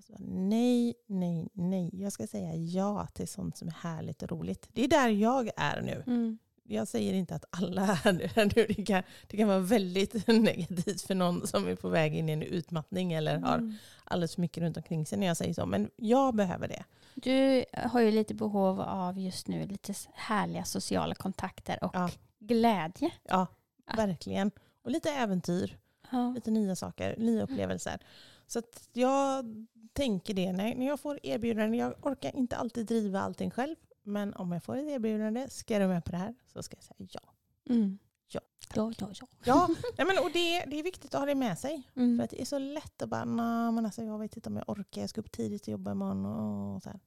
Så, 0.07 0.13
nej, 0.27 0.93
nej, 1.07 1.47
nej. 1.53 1.89
Jag 1.93 2.11
ska 2.13 2.27
säga 2.27 2.55
ja 2.55 3.07
till 3.07 3.27
sånt 3.27 3.57
som 3.57 3.67
är 3.67 3.71
härligt 3.71 4.23
och 4.23 4.29
roligt. 4.31 4.69
Det 4.73 4.83
är 4.83 4.87
där 4.87 5.09
jag 5.09 5.49
är 5.57 5.81
nu. 5.81 6.03
Mm. 6.07 6.37
Jag 6.65 6.87
säger 6.87 7.13
inte 7.13 7.35
att 7.35 7.45
alla 7.49 7.81
är 8.03 8.33
där 8.35 8.45
nu. 8.55 8.65
Det 8.75 8.85
kan, 8.85 9.03
det 9.27 9.37
kan 9.37 9.47
vara 9.47 9.59
väldigt 9.59 10.27
negativt 10.27 11.01
för 11.01 11.15
någon 11.15 11.47
som 11.47 11.67
är 11.67 11.75
på 11.75 11.89
väg 11.89 12.15
in 12.15 12.29
i 12.29 12.31
en 12.31 12.41
utmattning 12.43 13.13
eller 13.13 13.37
har 13.37 13.55
Mm. 13.57 13.73
alldeles 14.03 14.35
för 14.35 14.41
mycket 14.41 14.63
runt 14.63 14.77
omkring 14.77 15.05
sig 15.05 15.17
när 15.17 15.27
jag 15.27 15.37
säger 15.37 15.53
så. 15.53 15.65
Men 15.65 15.89
jag 15.95 16.35
behöver 16.35 16.67
det. 16.67 16.83
Du 17.15 17.65
har 17.89 18.01
ju 18.01 18.11
lite 18.11 18.33
behov 18.33 18.81
av 18.81 19.19
just 19.19 19.47
nu 19.47 19.67
lite 19.67 19.93
härliga 20.13 20.63
sociala 20.65 21.15
kontakter 21.15 21.83
och 21.83 21.91
Ja. 21.95 22.09
glädje. 22.39 23.11
Ja, 23.23 23.47
verkligen. 23.95 24.51
Och 24.83 24.91
lite 24.91 25.09
äventyr, 25.11 25.77
Ja. 26.11 26.31
lite 26.35 26.51
nya 26.51 26.75
saker, 26.75 27.15
nya 27.17 27.43
upplevelser. 27.43 27.99
Så 28.47 28.61
jag 28.93 29.45
tänker 29.93 30.33
det 30.33 30.51
när, 30.51 30.85
jag 30.85 30.99
får 30.99 31.19
erbjudanden. 31.23 31.79
Jag 31.79 31.93
orkar 32.01 32.35
inte 32.35 32.55
alltid 32.57 32.85
driva 32.85 33.19
allting 33.19 33.51
själv. 33.51 33.75
Men 34.03 34.33
om 34.33 34.51
jag 34.51 34.63
får 34.63 34.77
ett 34.77 34.87
erbjudande, 34.89 35.49
ska 35.49 35.79
du 35.79 35.87
med 35.87 36.05
på 36.05 36.11
det 36.11 36.17
här? 36.17 36.35
Så 36.53 36.63
ska 36.63 36.75
jag 36.77 36.83
säga 36.83 37.07
ja. 37.11 37.33
Mm. 37.73 37.97
Ja, 38.27 38.41
ja, 38.75 38.91
ja, 38.99 39.09
ja. 39.21 39.27
Ja, 39.43 39.67
nej 39.97 40.07
men, 40.07 40.17
och 40.17 40.31
det, 40.33 40.65
det 40.65 40.79
är 40.79 40.83
viktigt 40.83 41.15
att 41.15 41.19
ha 41.19 41.25
det 41.27 41.35
med 41.35 41.59
sig. 41.59 41.83
För 41.93 42.01
Mm. 42.01 42.19
att 42.19 42.29
det 42.29 42.41
är 42.41 42.45
så 42.45 42.57
lätt 42.59 43.01
att 43.01 43.09
bara, 43.09 43.25
"Nå, 43.25 43.71
men 43.71 43.85
alltså, 43.85 44.03
jag 44.03 44.19
vet 44.19 44.35
inte 44.35 44.49
om 44.49 44.55
jag 44.57 44.69
orkar, 44.69 45.01
jag 45.01 45.09
ska 45.09 45.21
upp 45.21 45.31
tidigt 45.31 45.61
och 45.61 45.67
jobba 45.67 45.91
imorgon. 45.91 46.25
Och 46.25 46.83
så 46.83 46.89
här. 46.89 46.99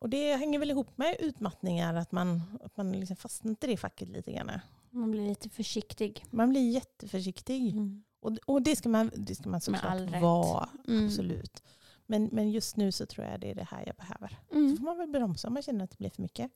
Och 0.00 0.08
det 0.10 0.36
hänger 0.36 0.58
väl 0.58 0.70
ihop 0.70 0.98
med 0.98 1.16
utmattningar, 1.20 1.94
att 1.94 2.12
man, 2.12 2.42
att 2.64 2.76
man 2.76 2.92
liksom 2.92 3.16
fastnar 3.16 3.52
i 3.52 3.56
det 3.66 3.76
facket 3.76 4.08
lite 4.08 4.32
grann. 4.32 4.50
Man 4.90 5.10
blir 5.10 5.28
lite 5.28 5.48
försiktig. 5.50 6.24
Man 6.30 6.50
blir 6.50 6.70
jätteförsiktig. 6.70 7.70
Mm. 7.72 8.04
Och, 8.24 8.36
och 8.46 8.62
det 8.62 8.76
ska 8.76 8.88
man, 8.88 9.10
det 9.16 9.34
ska 9.34 9.48
man 9.48 9.60
såklart 9.60 10.20
vara, 10.22 10.68
Mm. 10.88 11.06
absolut. 11.06 11.62
Men, 12.06 12.28
men 12.32 12.50
just 12.50 12.76
nu 12.76 12.92
så 12.92 13.06
tror 13.06 13.26
jag 13.26 13.40
det 13.40 13.50
är 13.50 13.54
det 13.54 13.64
här 13.70 13.84
jag 13.86 13.96
behöver. 13.96 14.38
Så 14.50 14.54
Mm. 14.58 14.76
får 14.76 14.84
man 14.84 14.98
väl 14.98 15.08
bromsa 15.08 15.48
om 15.48 15.54
man 15.54 15.62
känner 15.62 15.84
att 15.84 15.90
det 15.90 15.98
blir 15.98 16.10
för 16.10 16.22
mycket 16.22 16.50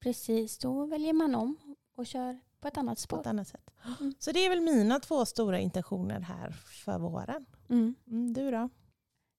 Precis, 0.00 0.58
då 0.58 0.86
väljer 0.86 1.12
man 1.12 1.34
om 1.34 1.56
och 1.96 2.06
kör 2.06 2.38
på 2.60 2.68
ett 2.68 2.76
annat 2.78 2.96
på 2.96 3.00
spår. 3.02 3.20
ett 3.20 3.26
annat 3.26 3.48
sätt. 3.48 3.70
Mm. 4.00 4.14
Så 4.18 4.32
det 4.32 4.46
är 4.46 4.50
väl 4.50 4.60
mina 4.60 5.00
två 5.00 5.26
stora 5.26 5.58
intentioner 5.58 6.20
här 6.20 6.50
för 6.84 6.98
våren. 6.98 7.46
Mm. 7.68 7.94
Mm, 8.06 8.32
du 8.32 8.50
då? 8.50 8.68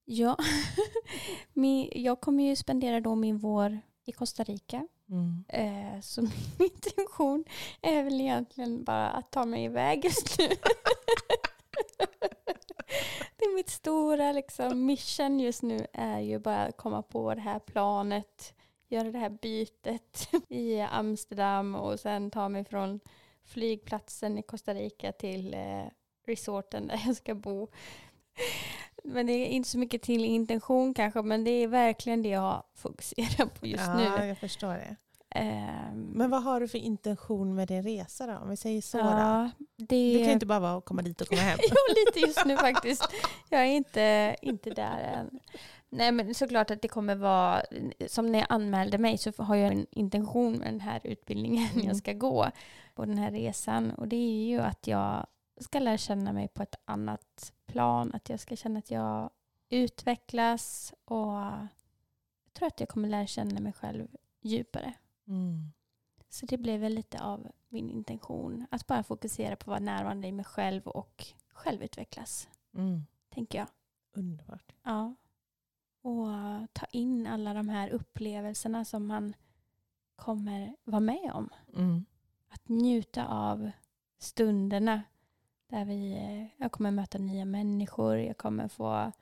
Ja, 0.04 0.36
min, 1.52 1.90
jag 1.94 2.20
kommer 2.20 2.42
ju 2.44 2.56
spendera 2.56 3.00
då 3.00 3.14
min 3.14 3.38
vår 3.38 3.80
i 4.04 4.12
Costa 4.12 4.44
Rica. 4.44 4.86
Mm. 5.08 5.44
Eh, 5.48 6.00
så 6.00 6.22
min 6.58 6.70
intention 6.74 7.44
är 7.82 8.02
väl 8.02 8.20
egentligen 8.20 8.84
bara 8.84 9.08
att 9.10 9.30
ta 9.32 9.44
mig 9.44 9.64
iväg 9.64 10.04
just 10.04 10.38
nu. 10.38 10.48
mitt 13.58 13.70
stora 13.70 14.32
liksom, 14.32 14.86
mission 14.86 15.40
just 15.40 15.62
nu 15.62 15.86
är 15.92 16.20
ju 16.20 16.38
bara 16.38 16.64
att 16.64 16.76
komma 16.76 17.02
på 17.02 17.34
det 17.34 17.40
här 17.40 17.58
planet, 17.58 18.54
göra 18.88 19.10
det 19.10 19.18
här 19.18 19.30
bytet 19.30 20.28
i 20.48 20.80
Amsterdam 20.80 21.74
och 21.74 22.00
sen 22.00 22.30
ta 22.30 22.48
mig 22.48 22.64
från 22.64 23.00
flygplatsen 23.44 24.38
i 24.38 24.42
Costa 24.42 24.74
Rica 24.74 25.12
till 25.12 25.54
eh, 25.54 25.84
resorten 26.26 26.86
där 26.86 27.02
jag 27.06 27.16
ska 27.16 27.34
bo. 27.34 27.68
Men 29.04 29.26
det 29.26 29.32
är 29.32 29.46
inte 29.46 29.68
så 29.68 29.78
mycket 29.78 30.02
till 30.02 30.24
intention 30.24 30.94
kanske, 30.94 31.22
men 31.22 31.44
det 31.44 31.50
är 31.50 31.68
verkligen 31.68 32.22
det 32.22 32.28
jag 32.28 32.64
fokuserar 32.74 33.46
på 33.46 33.66
just 33.66 33.84
ja, 33.86 33.94
nu. 33.94 34.26
jag 34.26 34.38
förstår 34.38 34.74
det. 34.74 34.96
Ehm, 35.38 36.10
Men 36.14 36.30
vad 36.30 36.42
har 36.42 36.60
du 36.60 36.68
för 36.68 36.78
intention 36.78 37.54
med 37.54 37.68
din 37.68 37.82
resa 37.82 38.26
då? 38.26 38.36
Om 38.36 38.50
vi 38.50 38.56
säger 38.56 38.82
så 38.82 38.98
ja, 38.98 39.50
det, 39.76 40.12
Det 40.12 40.18
kan 40.18 40.26
ju 40.26 40.32
inte 40.32 40.46
bara 40.46 40.60
vara 40.60 40.80
komma 40.80 41.02
dit 41.02 41.20
och 41.20 41.28
komma 41.28 41.40
hem. 41.40 41.58
jo, 41.70 41.76
lite 42.06 42.26
just 42.26 42.44
nu 42.46 42.56
faktiskt. 42.56 43.08
Jag 43.48 43.60
är 43.60 43.64
inte, 43.72 44.36
inte 44.42 44.70
där 44.70 44.98
än. 45.00 45.40
Nej 45.90 46.12
men 46.12 46.34
såklart 46.34 46.70
att 46.70 46.82
det 46.82 46.88
kommer 46.88 47.14
vara, 47.14 47.62
som 48.06 48.32
när 48.32 48.38
jag 48.38 48.46
anmälde 48.50 48.98
mig 48.98 49.18
så 49.18 49.32
har 49.38 49.56
jag 49.56 49.72
en 49.72 49.86
intention 49.90 50.52
med 50.52 50.72
den 50.72 50.80
här 50.80 51.00
utbildningen 51.04 51.68
Mm. 51.74 51.86
jag 51.86 51.96
ska 51.96 52.12
gå 52.12 52.46
på 52.94 53.04
den 53.04 53.18
här 53.18 53.30
resan. 53.30 53.90
Och 53.90 54.08
det 54.08 54.16
är 54.16 54.46
ju 54.48 54.60
att 54.60 54.86
jag 54.86 55.26
ska 55.60 55.78
lära 55.78 55.98
känna 55.98 56.32
mig 56.32 56.48
på 56.48 56.62
ett 56.62 56.74
annat 56.84 57.52
plan. 57.66 58.10
Att 58.14 58.28
jag 58.28 58.40
ska 58.40 58.56
känna 58.56 58.78
att 58.78 58.90
jag 58.90 59.30
utvecklas 59.70 60.94
och 61.04 61.32
jag 61.32 61.68
tror 62.58 62.66
att 62.66 62.80
jag 62.80 62.88
kommer 62.88 63.08
lära 63.08 63.26
känna 63.26 63.60
mig 63.60 63.72
själv 63.72 64.06
djupare. 64.42 64.92
Mm. 65.28 65.72
Så 66.28 66.46
det 66.46 66.58
blev 66.58 66.80
väl 66.80 66.94
lite 66.94 67.22
av 67.22 67.48
min 67.68 67.90
intention. 67.90 68.66
Att 68.70 68.86
bara 68.86 69.02
fokusera 69.02 69.56
på 69.56 69.62
att 69.62 69.66
vara 69.66 69.78
närvarande 69.78 70.28
i 70.28 70.32
mig 70.32 70.44
själv 70.44 70.86
och 70.86 71.26
självutvecklas, 71.52 72.48
Mm. 72.74 73.06
tänker 73.28 73.58
jag. 73.58 73.68
Underbart. 74.12 74.72
Ja. 74.82 75.14
Och 76.02 76.26
ta 76.72 76.86
in 76.92 77.26
alla 77.26 77.54
de 77.54 77.68
här 77.68 77.88
upplevelserna 77.88 78.84
som 78.84 79.06
man 79.06 79.34
kommer 80.16 80.76
vara 80.84 81.00
med 81.00 81.30
om. 81.34 81.48
Mm. 81.76 82.04
Att 82.48 82.68
njuta 82.68 83.26
av 83.26 83.70
stunderna 84.18 85.02
där 85.66 85.84
vi, 85.84 86.18
jag 86.56 86.72
kommer 86.72 86.90
möta 86.90 87.18
nya 87.18 87.44
människor, 87.44 88.16
jag 88.18 88.36
kommer 88.36 88.68
få 88.68 89.12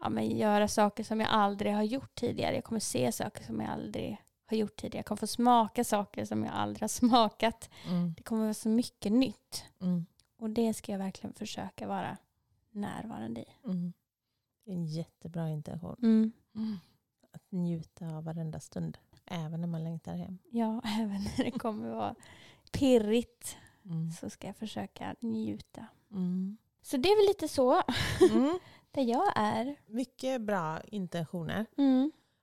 ja, 0.00 0.08
men 0.08 0.36
göra 0.38 0.68
saker 0.68 1.04
som 1.04 1.20
jag 1.20 1.28
aldrig 1.30 1.74
har 1.74 1.82
gjort 1.82 2.14
tidigare. 2.14 2.54
Jag 2.54 2.64
kommer 2.64 2.80
se 2.80 3.12
saker 3.12 3.44
som 3.44 3.60
jag 3.60 3.70
aldrig 3.70 4.18
har 4.46 4.56
gjort 4.56 4.76
tidigare. 4.76 4.98
Jag 4.98 5.06
kommer 5.06 5.16
få 5.18 5.26
smaka 5.26 5.84
saker 5.84 6.24
som 6.24 6.44
jag 6.44 6.54
aldrig 6.54 6.82
har 6.82 6.88
smakat. 7.02 7.70
Mm. 7.88 8.14
Det 8.16 8.22
kommer 8.22 8.42
vara 8.42 8.54
så 8.54 8.68
mycket 8.68 9.12
nytt. 9.12 9.64
Mm. 9.80 10.06
Och 10.38 10.50
det 10.50 10.74
ska 10.74 10.92
jag 10.92 10.98
verkligen 10.98 11.34
försöka 11.34 11.86
vara 11.88 12.16
närvarande 12.70 13.40
i. 13.40 13.46
Mm. 13.64 13.92
Det 14.64 14.70
är 14.70 14.74
en 14.74 14.86
jättebra 14.86 15.48
intention. 15.48 15.96
Mm. 16.02 16.32
Att 17.32 17.52
njuta 17.52 18.06
av 18.06 18.24
varenda 18.24 18.60
stund. 18.60 18.98
Även 19.24 19.60
när 19.60 19.68
man 19.68 19.84
längtar 19.84 20.14
hem. 20.16 20.38
Ja, 20.50 20.80
även 21.00 21.22
när 21.22 21.44
det 21.44 21.50
kommer 21.50 21.88
vara 21.90 22.14
pirrigt 22.72 23.56
Mm. 23.84 24.10
så 24.12 24.30
ska 24.30 24.46
jag 24.46 24.56
försöka 24.56 25.14
njuta. 25.20 25.86
Mm. 26.10 26.56
Så 26.82 26.96
det 26.96 27.08
är 27.08 27.16
väl 27.16 27.26
lite 27.28 27.48
så 27.48 27.82
Mm. 28.30 28.58
där 28.90 29.02
jag 29.02 29.32
är. 29.36 29.76
Mycket 29.86 30.40
bra 30.42 30.80
intentioner. 30.80 31.66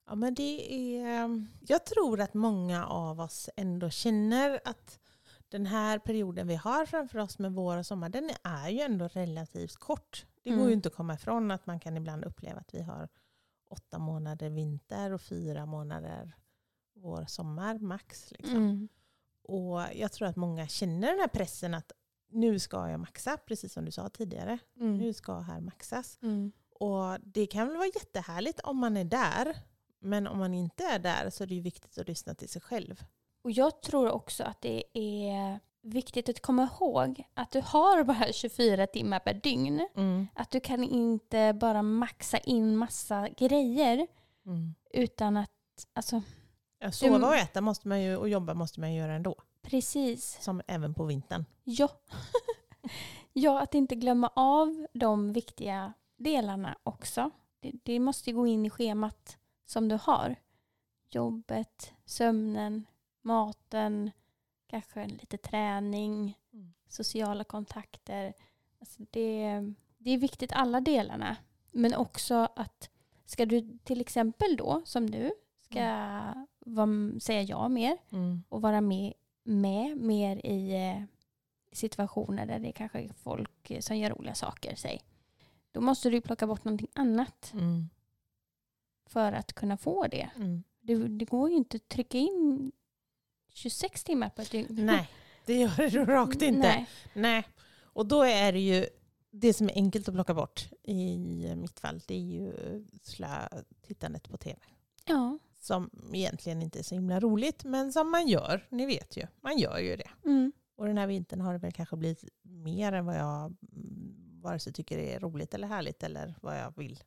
Mm. 0.06 0.10
Ja, 0.10 0.16
men 0.16 0.34
det 0.34 0.74
är, 0.98 1.46
jag 1.68 1.86
tror 1.86 2.22
att 2.22 2.34
många 2.34 2.86
av 2.88 3.20
oss 3.20 3.50
ändå 3.56 3.90
känner 3.90 4.60
att 4.66 5.00
den 5.50 5.66
här 5.66 6.00
perioden 6.00 6.48
vi 6.48 6.56
har 6.56 6.86
framför 6.86 7.20
oss 7.20 7.40
med 7.40 7.54
vår 7.54 7.78
och 7.78 7.86
sommar, 7.86 8.10
den 8.10 8.30
är 8.44 8.70
ju 8.70 8.80
ändå 8.80 9.08
relativt 9.08 9.76
kort. 9.76 10.26
Det 10.44 10.50
går 10.50 10.58
Mm. 10.58 10.68
ju 10.68 10.74
inte 10.74 10.88
att 10.90 10.96
komma 10.96 11.14
ifrån 11.14 11.52
att 11.52 11.66
man 11.66 11.80
kan 11.80 11.98
ibland 11.98 12.26
uppleva 12.26 12.60
att 12.60 12.74
vi 12.74 12.82
har 12.82 13.10
åtta 13.70 14.00
månader 14.00 14.50
vinter 14.50 15.12
och 15.14 15.22
fyra 15.22 15.66
månader 15.66 16.36
vår, 16.96 17.26
sommar 17.28 17.80
max. 17.80 18.32
Liksom. 18.32 18.56
Mm. 18.58 18.88
Och 19.44 19.82
jag 19.96 20.12
tror 20.12 20.28
att 20.28 20.36
många 20.36 20.68
känner 20.68 21.08
den 21.12 21.20
här 21.20 21.28
pressen 21.28 21.74
att 21.74 21.92
nu 22.30 22.60
ska 22.60 22.90
jag 22.90 23.00
maxa, 23.00 23.38
precis 23.38 23.74
som 23.74 23.86
du 23.86 23.92
sa 23.92 24.10
tidigare. 24.10 24.58
Mm. 24.80 24.98
Nu 24.98 25.14
ska 25.14 25.40
här 25.40 25.60
maxas. 25.62 26.18
Mm. 26.22 26.52
Och 26.70 27.20
det 27.24 27.46
kan 27.46 27.68
väl 27.68 27.78
vara 27.78 27.88
jättehärligt 27.96 28.60
om 28.60 28.78
man 28.78 28.98
är 28.98 29.04
där. 29.06 29.58
Men 30.04 30.28
om 30.28 30.40
man 30.40 30.54
inte 30.54 30.84
är 30.84 31.00
där 31.00 31.30
så 31.30 31.44
är 31.44 31.48
det 31.48 31.56
ju 31.56 31.62
viktigt 31.62 31.98
att 31.98 32.08
lyssna 32.08 32.34
till 32.36 32.50
sig 32.50 32.62
själv. 32.62 33.04
Och 33.44 33.52
jag 33.52 33.82
tror 33.82 34.12
också 34.12 34.44
att 34.44 34.62
det 34.62 34.84
är 34.94 35.60
viktigt 35.82 36.30
att 36.30 36.42
komma 36.42 36.64
ihåg 36.74 37.24
att 37.34 37.52
du 37.52 37.62
har 37.66 38.04
bara 38.04 38.28
24 38.34 38.88
timmar 38.88 39.20
per 39.20 39.34
dygn. 39.34 39.88
Mm. 39.96 40.28
Att 40.34 40.52
du 40.52 40.60
kan 40.60 40.84
inte 40.84 41.54
bara 41.54 41.82
maxa 41.82 42.38
in 42.38 42.78
massa 42.78 43.30
grejer 43.30 44.08
Mm. 44.46 44.74
utan 44.94 45.38
att, 45.38 45.50
alltså 45.94 46.22
Ja, 46.80 46.92
sova 46.92 47.28
och 47.28 47.36
äta 47.36 47.62
måste 47.62 47.88
man 47.88 48.02
ju, 48.02 48.18
och 48.18 48.30
jobba 48.30 48.54
måste 48.54 48.80
man 48.80 48.94
ju 48.94 49.00
göra 49.00 49.14
ändå. 49.14 49.36
precis. 49.62 50.38
Som 50.42 50.62
även 50.68 50.94
på 50.94 51.06
vintern. 51.06 51.46
Ja. 51.64 51.90
ja, 53.34 53.62
att 53.62 53.74
inte 53.76 53.96
glömma 53.96 54.32
av 54.36 54.88
de 54.94 55.34
viktiga 55.34 55.94
delarna 56.18 56.78
också. 56.84 57.30
Det, 57.60 57.72
det 57.84 58.00
måste 58.00 58.30
ju 58.30 58.36
gå 58.36 58.48
in 58.48 58.66
i 58.66 58.70
schemat 58.70 59.38
som 59.66 59.88
du 59.88 59.98
har. 60.02 60.36
Jobbet, 61.10 61.94
sömnen, 62.06 62.86
maten, 63.22 64.12
kanske 64.68 65.08
lite 65.08 65.38
träning, 65.38 66.38
Mm. 66.54 66.74
sociala 66.88 67.44
kontakter. 67.44 68.34
Alltså 68.80 69.04
det, 69.12 69.62
det 69.98 70.10
är 70.12 70.18
viktigt 70.18 70.52
alla 70.52 70.82
delarna. 70.82 71.36
Men 71.72 71.96
också 71.96 72.48
att 72.56 72.90
ska 73.26 73.46
du 73.46 73.78
till 73.84 74.02
exempel 74.02 74.58
då, 74.58 74.82
som 74.86 75.10
du, 75.10 75.32
ska 75.62 75.80
vara, 76.60 77.20
säga 77.20 77.42
ja 77.42 77.68
mer 77.70 77.98
Mm. 78.12 78.44
och 78.50 78.62
vara 78.62 78.82
med, 78.82 79.14
med 79.44 79.98
mer 79.98 80.46
i 80.46 80.88
eh, 80.90 81.04
situationer 81.72 82.46
där 82.46 82.60
det 82.60 82.72
kanske 82.72 83.00
är 83.02 83.14
folk 83.14 83.72
som 83.80 83.98
gör 83.98 84.10
roliga 84.10 84.36
saker. 84.36 84.76
Säg. 84.76 85.02
Då 85.72 85.82
måste 85.82 86.10
du 86.10 86.22
plocka 86.22 86.48
bort 86.48 86.64
någonting 86.64 86.90
annat 86.94 87.52
Mm. 87.54 87.90
För 89.06 89.32
att 89.32 89.54
kunna 89.54 89.78
få 89.78 90.08
det. 90.08 90.30
Mm. 90.36 90.64
Det, 90.82 91.08
det 91.08 91.26
går 91.26 91.50
ju 91.50 91.56
inte 91.56 91.78
att 91.78 91.88
trycka 91.88 92.18
in 92.18 92.72
26 93.50 94.04
timmar 94.04 94.30
på 94.30 94.42
ett 94.42 94.52
dygn. 94.52 94.68
Nej, 94.86 95.10
det 95.46 95.54
gör 95.58 95.90
det 95.90 96.06
rakt 96.06 96.42
inte. 96.42 96.68
Nej. 96.68 96.90
Nej. 97.14 97.48
Och 97.84 98.06
då 98.06 98.22
är 98.24 98.54
det 98.54 98.60
ju 98.60 98.86
det 99.32 99.54
som 99.54 99.70
är 99.70 99.74
enkelt 99.76 100.08
att 100.08 100.14
plocka 100.14 100.34
bort 100.34 100.70
i 100.84 101.18
mitt 101.56 101.80
fall, 101.80 102.02
det 102.08 102.14
är 102.14 102.20
ju 102.20 102.54
slä, 103.02 103.50
tittandet 103.82 104.30
på 104.30 104.38
tv. 104.38 104.60
Ja. 105.06 105.38
Som 105.60 105.90
egentligen 106.14 106.62
inte 106.62 106.80
är 106.80 106.84
så 106.84 106.96
himla 106.96 107.20
roligt, 107.20 107.64
men 107.64 107.94
som 107.94 108.12
man 108.12 108.28
gör. 108.28 108.68
Ni 108.70 108.86
vet 108.86 109.18
ju, 109.18 109.28
man 109.42 109.58
gör 109.58 109.80
ju 109.80 109.96
det. 109.96 110.10
Mm. 110.26 110.52
Och 110.76 110.86
den 110.86 110.98
här 110.98 111.08
vintern 111.08 111.42
har 111.42 111.54
det 111.54 111.60
väl 111.60 111.72
kanske 111.72 111.96
blivit 111.96 112.24
mer 112.42 112.92
än 112.92 113.06
vad 113.06 113.16
jag 113.16 113.56
mm, 113.76 114.42
vare 114.42 114.60
sig 114.60 114.74
tycker 114.74 114.98
är 114.98 115.20
roligt 115.20 115.54
eller 115.54 115.68
härligt 115.68 116.04
eller 116.04 116.36
vad 116.42 116.60
jag 116.60 116.78
vill. 116.78 117.04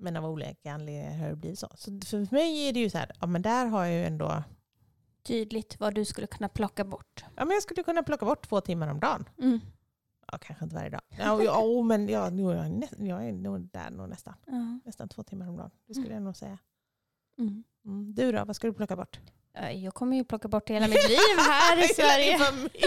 Men 0.00 0.16
av 0.16 0.24
olika 0.26 0.72
anledningar 0.72 1.18
har 1.18 1.28
det 1.28 1.36
blivit 1.36 1.58
så. 1.58 1.68
Så 1.76 2.00
för 2.00 2.34
mig 2.34 2.68
är 2.68 2.72
det 2.72 2.80
ju 2.80 2.90
så 2.90 2.98
här, 2.98 3.12
ja 3.20 3.26
men 3.26 3.42
där 3.42 3.66
har 3.66 3.84
jag 3.84 3.94
ju 3.94 4.04
ändå, 4.04 4.42
Tydligt 5.22 5.80
vad 5.80 5.94
du 5.94 6.04
skulle 6.04 6.26
kunna 6.26 6.48
plocka 6.48 6.84
bort. 6.84 7.24
ja 7.36 7.44
men 7.44 7.54
jag 7.54 7.62
skulle 7.62 7.82
kunna 7.82 8.02
plocka 8.02 8.26
bort 8.26 8.48
två 8.48 8.60
timmar 8.60 8.88
om 8.88 9.00
dagen. 9.00 9.28
Mm. 9.38 9.60
Ja, 10.32 10.38
kanske 10.38 10.64
inte 10.64 10.76
varje 10.76 10.90
dag. 10.90 11.00
Ja, 11.18 11.42
ja, 11.42 11.62
oh, 11.62 11.84
men 11.84 12.08
ja, 12.08 12.30
nu 12.30 12.50
är 12.50 12.54
jag, 12.54 12.84
jag 13.08 13.28
är 13.28 13.32
nog 13.32 13.60
där 13.60 13.90
nog 13.90 14.08
nästan. 14.08 14.34
Ja. 14.46 14.80
Nästan 14.84 15.08
två 15.08 15.22
timmar 15.22 15.48
om 15.48 15.56
dagen. 15.56 15.70
Det 15.86 15.94
skulle 15.94 16.14
jag 16.14 16.22
nog 16.22 16.36
säga. 16.36 16.58
Mm. 17.38 17.64
Mm. 17.84 18.14
Du 18.14 18.32
då, 18.32 18.44
vad 18.44 18.56
ska 18.56 18.66
du 18.66 18.72
plocka 18.72 18.96
bort? 18.96 19.20
Ja, 19.52 19.70
Jag 19.70 19.94
kommer 19.94 20.16
ju 20.16 20.24
plocka 20.24 20.48
bort 20.48 20.70
hela 20.70 20.88
mitt 20.88 21.08
liv 21.08 21.38
här 21.48 21.84
i 21.84 21.88
Sverige. 21.94 22.38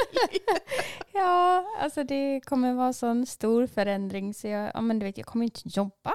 Ja, 1.13 1.65
alltså 1.79 2.03
det 2.03 2.41
kommer 2.45 2.73
vara 2.73 2.93
sån 2.93 3.25
stor 3.25 3.67
förändring 3.67 4.33
så 4.33 4.47
jag, 4.47 4.71
ja, 4.73 4.81
men 4.81 4.99
du 4.99 5.05
vet, 5.05 5.17
jag 5.17 5.27
kommer 5.27 5.45
inte 5.45 5.61
jobba. 5.63 6.13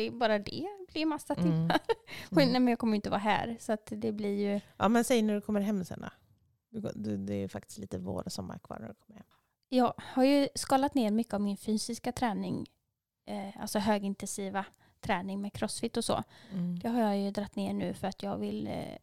Det 0.00 0.06
är 0.06 0.10
bara 0.10 0.38
det. 0.38 0.68
Det 0.86 0.92
blir 0.92 1.06
massa 1.06 1.34
Mm. 1.34 1.44
timmar. 1.44 1.60
Mm. 1.60 1.78
Nej, 2.52 2.60
men 2.60 2.68
jag 2.68 2.78
kommer 2.78 2.94
inte 2.96 3.10
vara 3.10 3.20
här 3.20 3.56
så 3.60 3.72
att 3.72 3.92
det 3.96 4.12
blir 4.12 4.38
ju... 4.52 4.60
Ja, 4.76 4.88
men 4.88 5.04
säg 5.04 5.22
när 5.22 5.34
du 5.34 5.40
kommer 5.40 5.60
hem 5.60 5.84
sen 5.84 6.04
då. 6.72 6.90
Det 7.16 7.34
är 7.34 7.48
faktiskt 7.48 7.78
lite 7.78 7.98
vår 7.98 8.22
och 8.26 8.32
sommar 8.32 8.58
kvar 8.58 8.78
när 8.78 8.88
du 8.88 8.94
kommer 8.94 9.16
hem. 9.18 9.26
Jag 9.68 9.94
har 9.96 10.24
ju 10.24 10.48
skalat 10.54 10.94
ner 10.94 11.10
mycket 11.10 11.34
av 11.34 11.40
min 11.40 11.56
fysiska 11.56 12.12
träning, 12.12 12.66
eh, 13.26 13.60
alltså 13.62 13.78
högintensiva 13.78 14.64
träning 15.00 15.40
med 15.40 15.52
crossfit 15.52 15.96
och 15.96 16.04
så. 16.04 16.22
Mm. 16.52 16.78
Det 16.78 16.88
har 16.88 17.00
jag 17.00 17.18
ju 17.18 17.30
dratt 17.30 17.56
ner 17.56 17.74
nu 17.74 17.94
för 17.94 18.08
att 18.08 18.22
jag 18.22 18.36
vill 18.38 18.66
eh, 18.66 18.96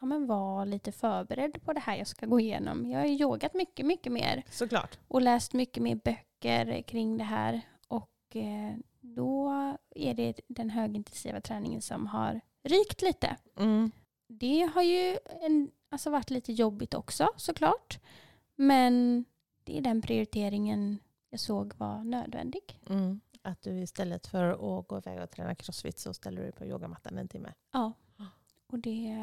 ja, 0.00 0.06
men 0.06 0.26
vara 0.26 0.64
lite 0.64 0.92
förberedd 0.92 1.62
på 1.64 1.72
det 1.72 1.80
här 1.80 1.96
jag 1.96 2.06
ska 2.06 2.26
gå 2.26 2.40
igenom. 2.40 2.90
Jag 2.90 2.98
har 2.98 3.06
ju 3.06 3.14
yogat 3.18 3.54
mycket, 3.54 3.86
mycket 3.86 4.12
mer 4.12 4.42
Såklart. 4.50 4.98
och 5.08 5.22
läst 5.22 5.52
mycket 5.52 5.82
mer 5.82 5.94
böcker 5.96 6.82
kring 6.82 7.18
det 7.18 7.24
här. 7.24 7.60
Och 7.88 8.36
eh, 8.36 8.74
då 9.02 9.50
är 9.90 10.14
det 10.14 10.40
den 10.48 10.70
högintensiva 10.70 11.40
träningen 11.40 11.82
som 11.82 12.06
har 12.06 12.40
rykt 12.62 13.02
lite. 13.02 13.36
Mm. 13.56 13.90
Det 14.26 14.70
har 14.74 14.82
ju 14.82 15.18
en, 15.40 15.70
alltså 15.88 16.10
varit 16.10 16.30
lite 16.30 16.52
jobbigt 16.52 16.94
också 16.94 17.28
såklart. 17.36 17.98
Men 18.56 19.24
det 19.64 19.78
är 19.78 19.82
den 19.82 20.02
prioriteringen 20.02 20.98
jag 21.30 21.40
såg 21.40 21.74
var 21.76 22.04
nödvändig. 22.04 22.80
Mm. 22.88 23.20
Att 23.42 23.62
du 23.62 23.80
istället 23.80 24.26
för 24.26 24.78
att 24.78 24.88
gå 24.88 24.98
iväg 24.98 25.22
och 25.22 25.30
träna 25.30 25.54
crossfit 25.54 25.98
så 25.98 26.14
ställer 26.14 26.36
du 26.36 26.42
dig 26.42 26.52
på 26.52 26.64
yogamattan 26.64 27.18
en 27.18 27.28
timme. 27.28 27.52
Ja. 27.72 27.92
Och 28.66 28.78
det, 28.78 29.16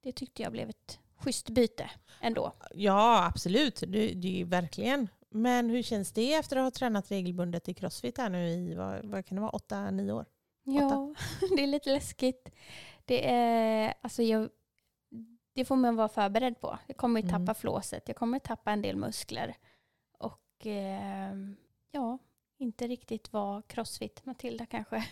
det 0.00 0.12
tyckte 0.12 0.42
jag 0.42 0.52
blev 0.52 0.68
ett 0.68 0.98
schysst 1.16 1.50
byte 1.50 1.90
ändå. 2.20 2.52
Ja, 2.74 3.26
absolut. 3.26 3.80
Det, 3.86 4.14
det 4.14 4.40
är 4.40 4.44
verkligen. 4.44 5.08
Men 5.36 5.70
hur 5.70 5.82
känns 5.82 6.12
det 6.12 6.34
efter 6.34 6.56
att 6.56 6.62
ha 6.64 6.70
tränat 6.70 7.10
regelbundet 7.10 7.68
i 7.68 7.74
crossfit 7.74 8.18
här 8.18 8.30
nu 8.30 8.48
i, 8.48 8.74
vad, 8.74 9.04
vad 9.04 9.26
kan 9.26 9.34
det 9.36 9.40
vara, 9.40 9.50
åtta, 9.50 9.90
nio 9.90 10.12
år? 10.12 10.24
Ja, 10.64 11.14
det 11.56 11.62
är 11.62 11.66
lite 11.66 11.92
läskigt. 11.92 12.48
Det, 13.04 13.30
är, 13.30 13.94
alltså 14.00 14.22
jag, 14.22 14.48
det 15.52 15.64
får 15.64 15.76
man 15.76 15.96
vara 15.96 16.08
förberedd 16.08 16.60
på. 16.60 16.78
Jag 16.86 16.96
kommer 16.96 17.20
ju 17.22 17.28
tappa 17.28 17.42
Mm. 17.42 17.54
flåset, 17.54 18.02
jag 18.06 18.16
kommer 18.16 18.38
tappa 18.38 18.72
en 18.72 18.82
del 18.82 18.96
muskler. 18.96 19.56
Och 20.18 20.66
eh, 20.66 21.34
ja, 21.90 22.18
inte 22.58 22.86
riktigt 22.86 23.32
vara 23.32 23.62
crossfit 23.62 24.26
Matilda 24.26 24.66
kanske. 24.66 25.04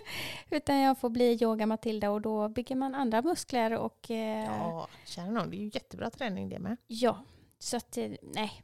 Utan 0.50 0.78
jag 0.78 0.98
får 0.98 1.10
bli 1.10 1.38
yoga 1.42 1.66
Matilda 1.66 2.10
och 2.10 2.20
då 2.20 2.48
bygger 2.48 2.76
man 2.76 2.94
andra 2.94 3.22
muskler 3.22 3.72
och 3.78 4.10
eh, 4.10 4.44
Ja, 4.44 4.88
kära 5.04 5.30
någon, 5.30 5.50
det 5.50 5.56
är 5.56 5.60
ju 5.60 5.70
jättebra 5.74 6.10
träning 6.10 6.48
det 6.48 6.58
med. 6.58 6.76
ja. 6.86 7.24
Så 7.58 7.76
att 7.76 7.96
eh, 7.96 8.10
nej, 8.22 8.62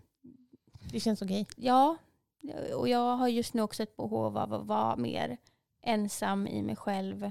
Det 0.92 1.00
känns 1.00 1.22
okej. 1.22 1.46
Ja, 1.57 1.96
och 2.76 2.88
jag 2.88 3.16
har 3.16 3.28
just 3.28 3.55
nu 3.55 3.62
också 3.62 3.83
ett 3.83 3.96
behov 3.96 4.38
av 4.38 4.52
att 4.55 4.66
vara 4.66 4.96
mer 4.96 5.37
ensam 5.83 6.46
i 6.46 6.62
mig 6.62 6.76
själv 6.76 7.31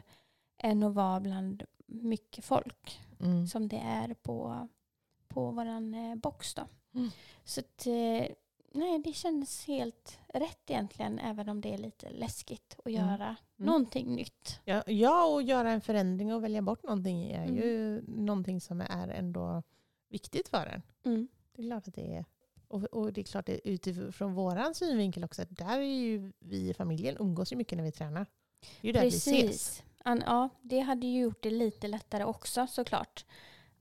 än 0.58 0.84
att 0.84 0.94
vara 0.94 1.20
bland 1.20 1.64
mycket 1.86 2.46
folk 2.46 3.00
Mm. 3.20 3.48
som 3.48 3.68
det 3.68 3.78
är 3.78 4.14
på, 4.14 4.68
på 5.28 5.52
våran 5.52 5.94
eh, 5.94 6.16
box. 6.16 6.54
Då. 6.54 6.62
Mm. 6.96 7.10
Så 7.44 7.60
att, 7.60 7.88
eh, 7.88 8.28
nej, 8.74 9.00
det 9.04 9.14
kändes 9.14 9.66
helt 9.68 10.20
rätt 10.34 10.70
egentligen 10.70 11.20
även 11.20 11.50
om 11.50 11.62
det 11.62 11.74
är 11.74 11.78
lite 11.78 12.10
läskigt 12.10 12.76
att 12.80 12.86
Mm. 12.92 13.08
göra 13.10 13.36
någonting 13.56 14.16
nytt. 14.16 14.60
Ja, 14.66 14.84
ja, 14.88 15.26
och 15.26 15.42
göra 15.44 15.72
en 15.72 15.82
förändring 15.82 16.34
och 16.34 16.44
välja 16.44 16.62
bort 16.62 16.84
någonting 16.84 17.24
är 17.32 17.44
Mm. 17.44 17.56
ju 17.56 18.02
någonting 18.08 18.62
som 18.62 18.82
är 18.82 19.08
ändå 19.08 19.64
viktigt 20.10 20.48
för 20.50 20.66
en. 20.66 20.82
Mm. 21.06 21.28
Det 21.56 21.62
är 21.62 21.68
klart 21.68 21.88
att 21.88 21.94
det 21.96 22.16
är. 22.18 22.26
Och, 22.72 22.84
och 22.84 23.14
det 23.14 23.22
är 23.22 23.26
klart 23.26 23.50
att 23.50 23.60
utifrån 23.64 24.34
våran 24.34 24.76
synvinkel 24.76 25.24
också, 25.24 25.46
där 25.50 25.80
är 25.80 25.84
ju 25.84 26.32
vi 26.40 26.70
i 26.70 26.74
familjen 26.74 27.18
umgås 27.20 27.52
ju 27.52 27.56
mycket 27.56 27.78
när 27.78 27.86
vi 27.86 27.92
tränar. 27.92 28.26
Det 28.82 28.88
är 28.88 28.94
ju 28.94 28.94
där 28.94 29.02
vi 29.02 29.08
ses. 29.08 29.42
Precis. 29.42 29.84
An, 30.04 30.24
ja, 30.26 30.50
det 30.62 30.80
hade 30.80 31.08
ju 31.08 31.22
gjort 31.22 31.44
det 31.44 31.50
lite 31.50 31.88
lättare 31.88 32.24
också 32.24 32.68
såklart 32.68 33.26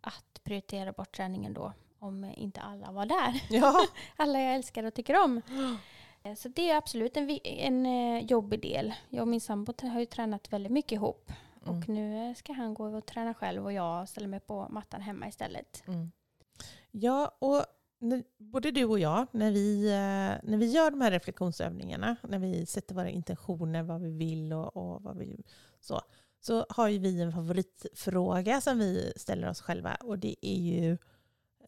att 0.00 0.40
prioritera 0.44 0.92
bort 0.92 1.16
träningen 1.16 1.54
då 1.54 1.72
om 1.98 2.24
inte 2.36 2.60
alla 2.60 2.92
var 2.92 3.06
där. 3.06 3.42
Ja. 3.50 3.86
alla 4.16 4.40
jag 4.40 4.54
älskar 4.54 4.84
och 4.84 4.94
tycker 4.94 5.24
om. 5.24 5.42
Eh, 6.22 6.34
Så 6.34 6.48
det 6.48 6.70
är 6.70 6.76
absolut 6.76 7.16
en, 7.16 7.38
en 7.44 7.86
eh, 7.86 8.24
jobbig 8.24 8.62
del. 8.62 8.94
Jag 9.08 9.22
och 9.22 9.28
min 9.28 9.40
sambo 9.40 9.72
har 9.82 10.00
ju 10.00 10.06
tränat 10.06 10.52
väldigt 10.52 10.72
mycket 10.72 10.92
ihop. 10.92 11.32
Mm. 11.66 11.78
Och 11.78 11.88
nu 11.88 12.28
eh, 12.28 12.34
ska 12.34 12.52
han 12.52 12.74
gå 12.74 12.84
och 12.96 13.06
träna 13.06 13.34
själv 13.34 13.64
och 13.64 13.72
jag 13.72 14.08
ställer 14.08 14.28
mig 14.28 14.40
på 14.40 14.68
mattan 14.70 15.00
hemma 15.00 15.28
istället. 15.28 15.82
Mm. 15.86 16.10
Ja, 16.90 17.36
och 17.38 17.64
både 18.38 18.70
du 18.70 18.84
och 18.84 18.98
jag, 18.98 19.26
när 19.32 19.50
vi, 19.50 19.86
eh, 19.86 20.50
när 20.50 20.56
vi 20.56 20.66
gör 20.66 20.90
de 20.90 21.00
här 21.00 21.10
reflektionsövningarna, 21.10 22.16
när 22.28 22.38
vi 22.38 22.66
sätter 22.66 22.94
våra 22.94 23.08
intentioner, 23.08 23.82
vad 23.82 24.00
vi 24.00 24.10
vill 24.10 24.52
och, 24.52 24.76
och 24.76 25.02
vad 25.02 25.16
vi 25.18 25.44
så, 25.80 26.00
så 26.40 26.66
har 26.68 26.88
ju 26.88 26.98
vi 26.98 27.20
en 27.20 27.32
favoritfråga 27.32 28.60
som 28.60 28.78
vi 28.78 29.12
ställer 29.16 29.48
oss 29.48 29.60
själva 29.60 29.94
och 29.94 30.18
det 30.18 30.46
är 30.46 30.60
ju 30.60 30.92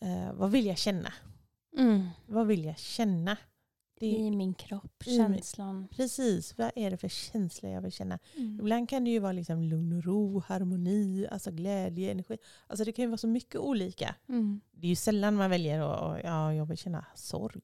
eh, 0.01 0.33
vad 0.35 0.51
vill 0.51 0.66
jag 0.66 0.79
känna? 0.79 1.12
Vad 2.27 2.47
vill 2.47 2.64
jag 2.64 2.79
känna? 2.79 3.37
Det 4.03 4.15
är, 4.17 4.19
I 4.19 4.31
min 4.31 4.55
kropp, 4.55 5.03
känslan. 5.05 5.88
precis, 5.88 6.59
vad 6.59 6.71
är 6.77 6.91
det 6.91 6.97
för 6.97 7.09
känsla 7.09 7.69
jag 7.69 7.81
vill 7.81 7.93
känna? 7.93 8.19
Mm. 8.37 8.61
Ibland 8.61 8.88
kan 8.88 9.05
det 9.05 9.11
ju 9.11 9.19
vara 9.19 9.33
liksom 9.33 9.62
lugn 9.62 9.93
och 9.93 10.05
ro, 10.05 10.43
harmoni, 10.47 11.27
alltså 11.31 11.51
glädje, 11.51 12.11
energi. 12.11 12.38
Alltså 12.67 12.85
det 12.85 12.93
kan 12.93 13.03
ju 13.03 13.09
vara 13.09 13.19
så 13.19 13.27
mycket 13.27 13.61
olika. 13.61 14.15
Mm. 14.29 14.61
Det 14.71 14.87
är 14.87 14.88
ju 14.88 14.97
sällan 14.97 15.35
man 15.35 15.51
väljer 15.51 15.81
att 15.81 16.21
ja, 16.25 16.55
jag 16.55 16.67
vill 16.67 16.79
känna 16.79 17.05
sorg. 17.15 17.61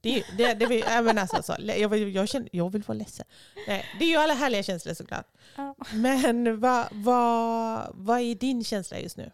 Det 0.00 0.24
det, 0.36 0.54
det 0.54 0.66
vill, 0.66 0.84
alltså, 0.84 1.42
så, 1.42 1.56
jag, 1.58 1.88
vill, 1.88 2.14
jag, 2.14 2.28
känner, 2.28 2.48
jag 2.52 2.70
vill 2.72 2.82
vara 2.82 2.98
ledsen. 2.98 3.26
Nej, 3.68 3.84
det 3.98 4.04
är 4.04 4.08
ju 4.08 4.16
alla 4.16 4.34
härliga 4.34 4.62
känslor 4.62 4.94
såklart. 4.94 5.26
Ja. 5.56 5.74
Men 5.94 6.60
vad 6.60 6.88
vad 6.92 7.90
vad 7.94 8.20
är 8.20 8.34
din 8.34 8.64
känsla 8.64 8.98
just 8.98 9.16
nu? 9.16 9.30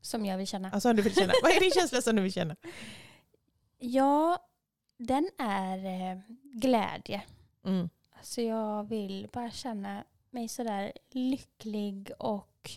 Som 0.00 0.26
jag 0.26 0.38
vill 0.38 0.46
känna. 0.46 0.70
Alltså, 0.70 0.92
du 0.92 1.02
vill 1.02 1.14
känna. 1.14 1.32
Vad 1.42 1.52
är 1.52 1.60
din 1.60 1.70
känsla 1.70 2.02
som 2.02 2.16
du 2.16 2.22
vill 2.22 2.32
känna? 2.32 2.56
Ja, 3.78 4.47
den 4.98 5.30
är 5.38 5.84
eh, 6.12 6.18
glädje. 6.42 7.22
Mm. 7.64 7.88
Alltså 8.16 8.42
jag 8.42 8.84
vill 8.84 9.28
bara 9.32 9.50
känna 9.50 10.04
mig 10.30 10.48
sådär 10.48 10.92
lycklig 11.10 12.10
och 12.18 12.70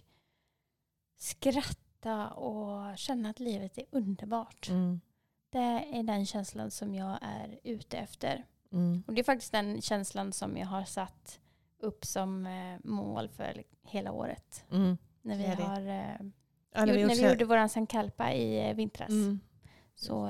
skratta 1.18 2.30
och 2.30 2.98
känna 2.98 3.30
att 3.30 3.40
livet 3.40 3.78
är 3.78 3.86
underbart. 3.92 4.70
Mm. 4.70 5.02
Det 5.50 5.86
är 5.94 6.04
den 6.04 6.26
känslan 6.26 6.72
som 6.72 6.96
jag 6.96 7.18
är 7.22 7.60
ute 7.64 7.98
efter. 7.98 8.46
Mm. 8.72 9.04
Och 9.08 9.14
det 9.14 9.22
är 9.22 9.24
faktiskt 9.24 9.52
den 9.52 9.82
känslan 9.82 10.34
som 10.34 10.58
jag 10.58 10.68
har 10.68 10.84
satt 10.84 11.40
upp 11.80 12.06
som 12.06 12.46
eh, 12.46 12.78
mål 12.84 13.30
för 13.30 13.64
hela 13.84 14.12
året. 14.12 14.66
Mm. 14.72 14.98
När 15.22 15.38
vi 15.38 15.46
har 15.64 15.82
eh, 15.82 16.32
Ja, 16.74 16.86
Jo, 16.88 16.94
vi 16.94 17.06
när 17.06 17.16
vi 17.16 17.30
gjorde 17.30 17.46
våran 17.46 17.70
sankalpa 17.70 18.34
i 18.34 18.70
eh, 18.70 18.76
vintras 18.76 19.10
Mm. 19.10 19.40
så 19.96 20.26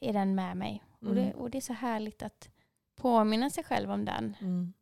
är 0.00 0.12
den 0.12 0.34
med 0.34 0.56
mig. 0.56 0.82
Och, 1.00 1.06
Mm. 1.10 1.24
det, 1.24 1.34
och 1.34 1.50
det 1.50 1.58
är 1.58 1.62
så 1.62 1.72
härligt 1.72 2.22
att 2.22 2.48
påminna 2.96 3.50
sig 3.50 3.64
själv 3.64 3.90
om 3.90 4.04
den. 4.04 4.36
Mm. 4.40 4.72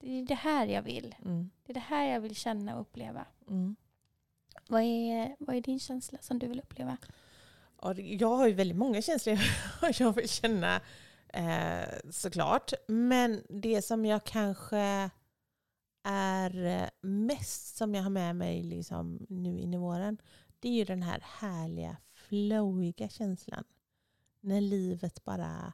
Det 0.00 0.18
är 0.18 0.26
det 0.26 0.34
här 0.34 0.66
jag 0.66 0.82
vill. 0.82 1.14
Mm. 1.24 1.50
Det 1.64 1.72
är 1.72 1.74
det 1.74 1.80
här 1.80 2.12
jag 2.12 2.20
vill 2.20 2.34
känna 2.34 2.74
och 2.74 2.80
uppleva. 2.80 3.26
Mm. 3.48 3.76
Vad 4.68 4.82
är, 4.82 5.36
vad 5.38 5.56
är 5.56 5.60
din 5.60 5.80
känsla 5.80 6.18
som 6.20 6.38
du 6.38 6.46
vill 6.46 6.60
uppleva? 6.60 6.96
Jag 7.96 8.36
har 8.36 8.46
ju 8.46 8.54
väldigt 8.54 8.76
många 8.76 9.02
känslor 9.02 9.38
jag 10.00 10.12
vill 10.12 10.28
känna 10.28 10.80
eh, 11.28 12.10
såklart. 12.10 12.72
Men 12.88 13.42
det 13.48 13.82
som 13.82 14.04
jag 14.04 14.24
kanske 14.24 15.10
är 16.04 16.66
eh, 16.66 16.88
mest 17.00 17.76
som 17.76 17.94
jag 17.94 18.02
har 18.02 18.10
med 18.10 18.36
mig 18.36 18.62
liksom 18.62 19.26
nu 19.28 19.58
in 19.58 19.74
i 19.74 19.76
våren, 19.76 20.18
det 20.60 20.68
är 20.68 20.72
ju 20.72 20.84
den 20.84 21.02
här 21.02 21.20
härliga 21.24 21.96
flowiga 22.14 23.08
känslan. 23.08 23.64
När 24.40 24.60
livet 24.60 25.24
bara 25.24 25.72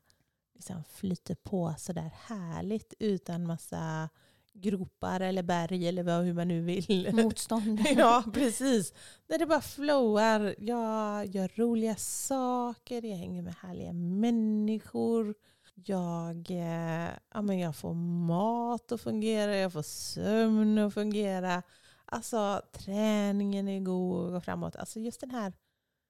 liksom 0.54 0.84
flyter 0.84 1.34
på 1.34 1.74
sådär 1.78 2.10
härligt 2.26 2.94
utan 2.98 3.46
massa 3.46 4.08
gropar 4.54 5.20
eller 5.20 5.42
berg 5.42 5.88
eller 5.88 6.02
vad, 6.02 6.24
hur 6.24 6.32
man 6.32 6.48
nu 6.48 6.60
vill. 6.60 7.10
Motstånd. 7.12 7.80
Ja, 7.96 8.24
precis. 8.32 8.92
När 9.26 9.38
det 9.38 9.46
bara 9.46 9.60
flowar. 9.60 10.54
Jag 10.58 11.26
gör 11.26 11.50
roliga 11.54 11.96
saker, 11.96 13.04
jag 13.04 13.16
hänger 13.16 13.42
med 13.42 13.54
härliga 13.54 13.92
människor. 13.92 15.34
Jag, 15.74 16.50
eh, 16.50 17.10
ja, 17.34 17.42
men 17.42 17.58
jag 17.58 17.76
får 17.76 17.94
mat 17.94 18.92
att 18.92 19.00
fungera, 19.00 19.56
jag 19.56 19.72
får 19.72 19.82
sömn 19.82 20.78
att 20.78 20.94
fungera. 20.94 21.62
Alltså 22.04 22.62
träningen 22.72 23.68
är 23.68 23.80
god 23.80 24.34
och 24.34 24.44
framåt. 24.44 24.76
Alltså 24.76 25.00
just 25.00 25.20
den 25.20 25.30
här 25.30 25.52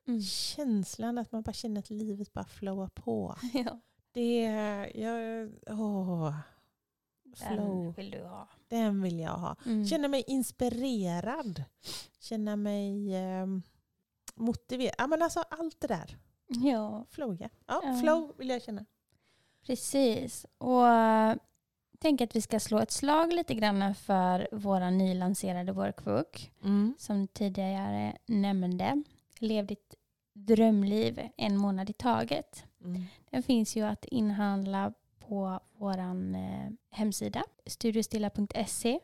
Mm. 0.07 0.23
känslan 0.23 1.19
att 1.19 1.33
man 1.33 1.43
bara 1.43 1.53
känner 1.53 1.79
att 1.79 1.91
livet 1.91 2.33
bara 2.33 2.45
flowar 2.45 2.89
på. 2.89 3.37
Ja, 3.55 3.81
Det, 4.13 4.43
jag, 4.95 5.51
åh, 5.67 6.35
den 7.25 7.37
flow, 7.57 7.95
vill 7.97 8.11
du 8.11 8.23
ha. 8.23 8.49
den 8.69 9.03
vill 9.03 9.19
jag 9.21 9.33
ha. 9.37 9.57
Mm. 9.67 9.87
Känna 9.87 10.09
mig 10.09 10.25
inspirerad. 10.27 11.65
Känna 12.21 12.57
mig 12.57 13.15
eh, 13.15 13.47
motiverad. 14.35 14.95
Ja, 14.99 15.07
men 15.07 15.23
alltså 15.23 15.41
allt 15.51 15.81
det 15.81 15.87
där. 15.87 16.17
Ja, 16.47 17.05
Flow, 17.11 17.37
ja. 17.41 17.49
ja 17.67 17.81
Ja. 17.85 17.99
Flow 18.01 18.33
vill 18.39 18.49
jag 18.49 18.63
känna. 18.63 18.85
precis. 19.67 20.47
Och 20.59 20.89
eh, 20.89 21.37
tänk 21.99 22.21
att 22.21 22.37
vi 22.37 22.41
ska 22.41 22.61
slå 22.61 22.79
ett 22.79 22.91
slag 22.91 23.33
lite 23.33 23.55
grann 23.55 23.95
för 23.95 24.49
våra 24.53 24.91
nylanserade 24.91 25.73
workbook. 25.73 26.53
Mm. 26.63 26.95
Som 26.99 27.29
tidigare 27.29 28.17
nämnde. 28.27 29.03
Lev 29.39 29.67
ditt 29.67 29.95
drömliv 30.33 31.29
en 31.37 31.57
månad 31.57 31.91
i 31.91 31.93
taget. 31.93 32.65
Mm. 32.85 33.03
Den 33.31 33.43
finns 33.43 33.77
ju 33.77 33.83
att 33.83 34.05
inhandla 34.05 34.93
på 35.19 35.61
vår 35.73 35.99
eh, 35.99 36.71
hemsida, 36.91 37.45
studiostilla.se. 37.67 39.01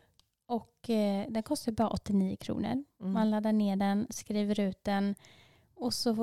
Och 0.46 0.90
eh, 0.90 1.26
den 1.28 1.42
kostar 1.42 1.72
bara 1.72 1.88
89 1.88 2.36
kronor. 2.36 2.84
Mm. 3.00 3.12
Man 3.12 3.30
laddar 3.30 3.52
ner 3.52 3.76
den, 3.76 4.06
skriver 4.10 4.60
ut 4.60 4.84
den 4.84 5.14
och 5.80 5.94
så 5.94 6.14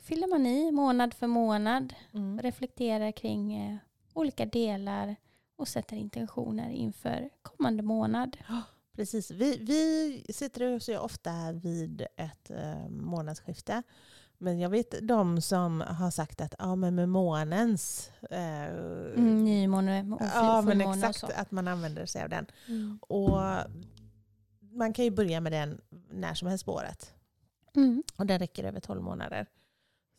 fyller 0.00 0.26
man 0.26 0.46
i 0.46 0.72
månad 0.72 1.14
för 1.14 1.26
månad. 1.26 1.94
Mm. 2.14 2.38
Reflekterar 2.38 3.12
kring 3.12 3.54
eh, 3.54 3.76
olika 4.14 4.46
delar 4.46 5.16
och 5.56 5.68
sätter 5.68 5.96
intentioner 5.96 6.70
inför 6.70 7.30
kommande 7.42 7.82
månad. 7.82 8.36
Precis. 9.00 9.30
Vi, 9.30 9.56
vi 9.56 10.32
sitter 10.32 10.76
oss 10.76 10.88
ju 10.88 10.98
ofta 10.98 11.52
vid 11.52 12.06
ett 12.16 12.50
eh, 12.50 12.88
månadsskifte. 12.88 13.82
Men 14.38 14.58
jag 14.60 14.70
vet 14.70 14.94
de 15.02 15.40
som 15.40 15.80
har 15.80 16.10
sagt 16.10 16.40
att 16.40 16.54
ja, 16.58 16.76
men 16.76 16.94
med 16.94 17.08
månens... 17.08 18.10
Eh, 18.30 18.64
Mm, 19.16 19.44
nymåne 19.44 20.12
och 20.12 20.22
ja, 20.34 20.62
men 20.62 20.86
och 20.86 20.94
exakt. 20.94 21.24
Att 21.24 21.50
man 21.50 21.68
använder 21.68 22.06
sig 22.06 22.22
av 22.22 22.28
den. 22.28 22.46
Mm. 22.68 22.98
Och 23.02 23.40
man 24.72 24.92
kan 24.92 25.04
ju 25.04 25.10
börja 25.10 25.40
med 25.40 25.52
den 25.52 25.80
när 26.10 26.34
som 26.34 26.48
helst 26.48 26.64
på 26.64 26.72
året. 26.72 27.14
Mm. 27.76 28.02
Och 28.16 28.26
den 28.26 28.38
räcker 28.38 28.64
över 28.64 28.80
12 28.80 29.02
månader. 29.02 29.46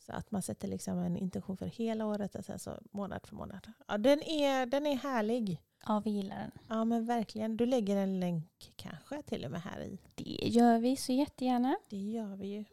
Så 0.06 0.12
att 0.12 0.30
man 0.30 0.42
sätter 0.42 0.68
liksom 0.68 0.98
en 0.98 1.16
intention 1.16 1.56
för 1.56 1.66
hela 1.66 2.06
året 2.06 2.34
och 2.34 2.44
sen 2.44 2.58
så 2.58 2.78
månad 2.90 3.26
för 3.26 3.36
månad. 3.36 3.68
Ja, 3.88 3.98
den, 3.98 4.22
är, 4.22 4.66
den 4.66 4.86
är 4.86 4.96
härlig. 4.96 5.60
Ja, 5.86 6.02
vi 6.04 6.10
gillar 6.10 6.36
den. 6.36 6.50
Ja 6.68 6.84
men 6.84 7.06
verkligen. 7.06 7.56
Du 7.56 7.66
lägger 7.66 7.96
en 7.96 8.20
länk 8.20 8.72
kanske 8.76 9.22
till 9.22 9.44
och 9.44 9.50
med 9.50 9.62
här 9.62 9.80
i. 9.80 9.98
Det 10.14 10.48
gör 10.48 10.78
vi 10.78 10.96
så 10.96 11.12
jättegärna. 11.12 11.76
Det 11.90 11.96
gör 11.96 12.36
vi 12.36 12.46
ju. 12.46 12.64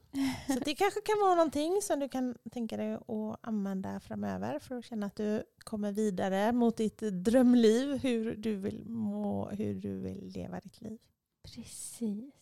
Så 0.54 0.60
det 0.60 0.76
kanske 0.76 1.02
kan 1.02 1.20
vara 1.22 1.36
någonting 1.36 1.80
som 1.82 2.00
du 2.00 2.10
kan 2.10 2.38
tänka 2.52 2.78
dig 2.78 2.94
att 2.94 3.40
använda 3.42 4.00
framöver 4.00 4.60
för 4.60 4.76
att 4.76 4.86
känna 4.86 5.06
att 5.06 5.16
du 5.16 5.44
kommer 5.58 5.92
vidare 5.92 6.52
mot 6.52 6.78
ditt 6.78 6.98
drömliv. 6.98 7.98
Hur 7.98 8.36
du 8.36 8.56
vill 8.56 8.86
må, 8.86 9.50
hur 9.50 9.76
du 9.76 10.00
vill 10.00 10.32
leva 10.36 10.60
ditt 10.60 10.82
liv. 10.82 11.00
Precis. 11.44 12.34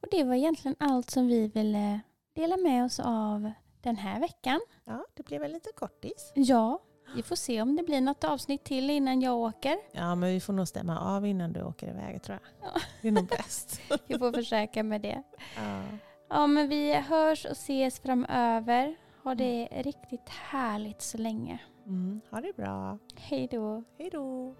Och 0.00 0.08
det 0.10 0.24
var 0.24 0.34
egentligen 0.34 0.76
allt 0.78 1.10
som 1.10 1.26
vi 1.26 1.48
ville 1.48 2.00
dela 2.32 2.56
med 2.56 2.84
oss 2.84 3.00
av 3.00 3.52
den 3.88 3.96
här 3.96 4.20
veckan. 4.20 4.60
Ja, 4.84 5.04
det 5.14 5.22
blev 5.26 5.42
en 5.42 5.52
liten 5.52 5.72
kortis. 5.76 6.32
Ja, 6.34 6.82
vi 7.14 7.22
får 7.22 7.36
se 7.36 7.62
om 7.62 7.76
det 7.76 7.82
blir 7.82 8.00
något 8.00 8.24
avsnitt 8.24 8.64
till 8.64 8.90
innan 8.90 9.20
jag 9.20 9.36
åker. 9.36 9.76
Ja, 9.92 10.14
men 10.14 10.30
vi 10.30 10.40
får 10.40 10.52
nog 10.52 10.68
stämma 10.68 11.00
av 11.00 11.26
innan 11.26 11.52
du 11.52 11.62
åker 11.62 11.88
iväg 11.88 12.22
tror 12.22 12.38
jag. 12.42 12.70
Ja. 12.74 12.80
Det 13.02 13.08
är 13.08 13.12
nog 13.12 13.26
bäst. 13.26 13.80
Vi 14.06 14.18
får 14.18 14.32
försöka 14.32 14.82
med 14.82 15.00
det. 15.00 15.22
Ja. 15.56 15.82
Ja, 16.30 16.46
men 16.46 16.68
vi 16.68 16.94
hörs 16.94 17.44
och 17.44 17.52
ses 17.52 18.00
framöver. 18.00 18.96
Ha 19.24 19.34
det 19.34 19.68
riktigt 19.70 20.28
härligt 20.28 21.02
så 21.02 21.18
länge. 21.18 21.58
Mm, 21.86 22.20
ha 22.30 22.40
det 22.40 22.56
bra. 22.56 22.98
Hej 23.16 23.48
då. 23.50 23.84
Hej 23.98 24.10
då. 24.12 24.54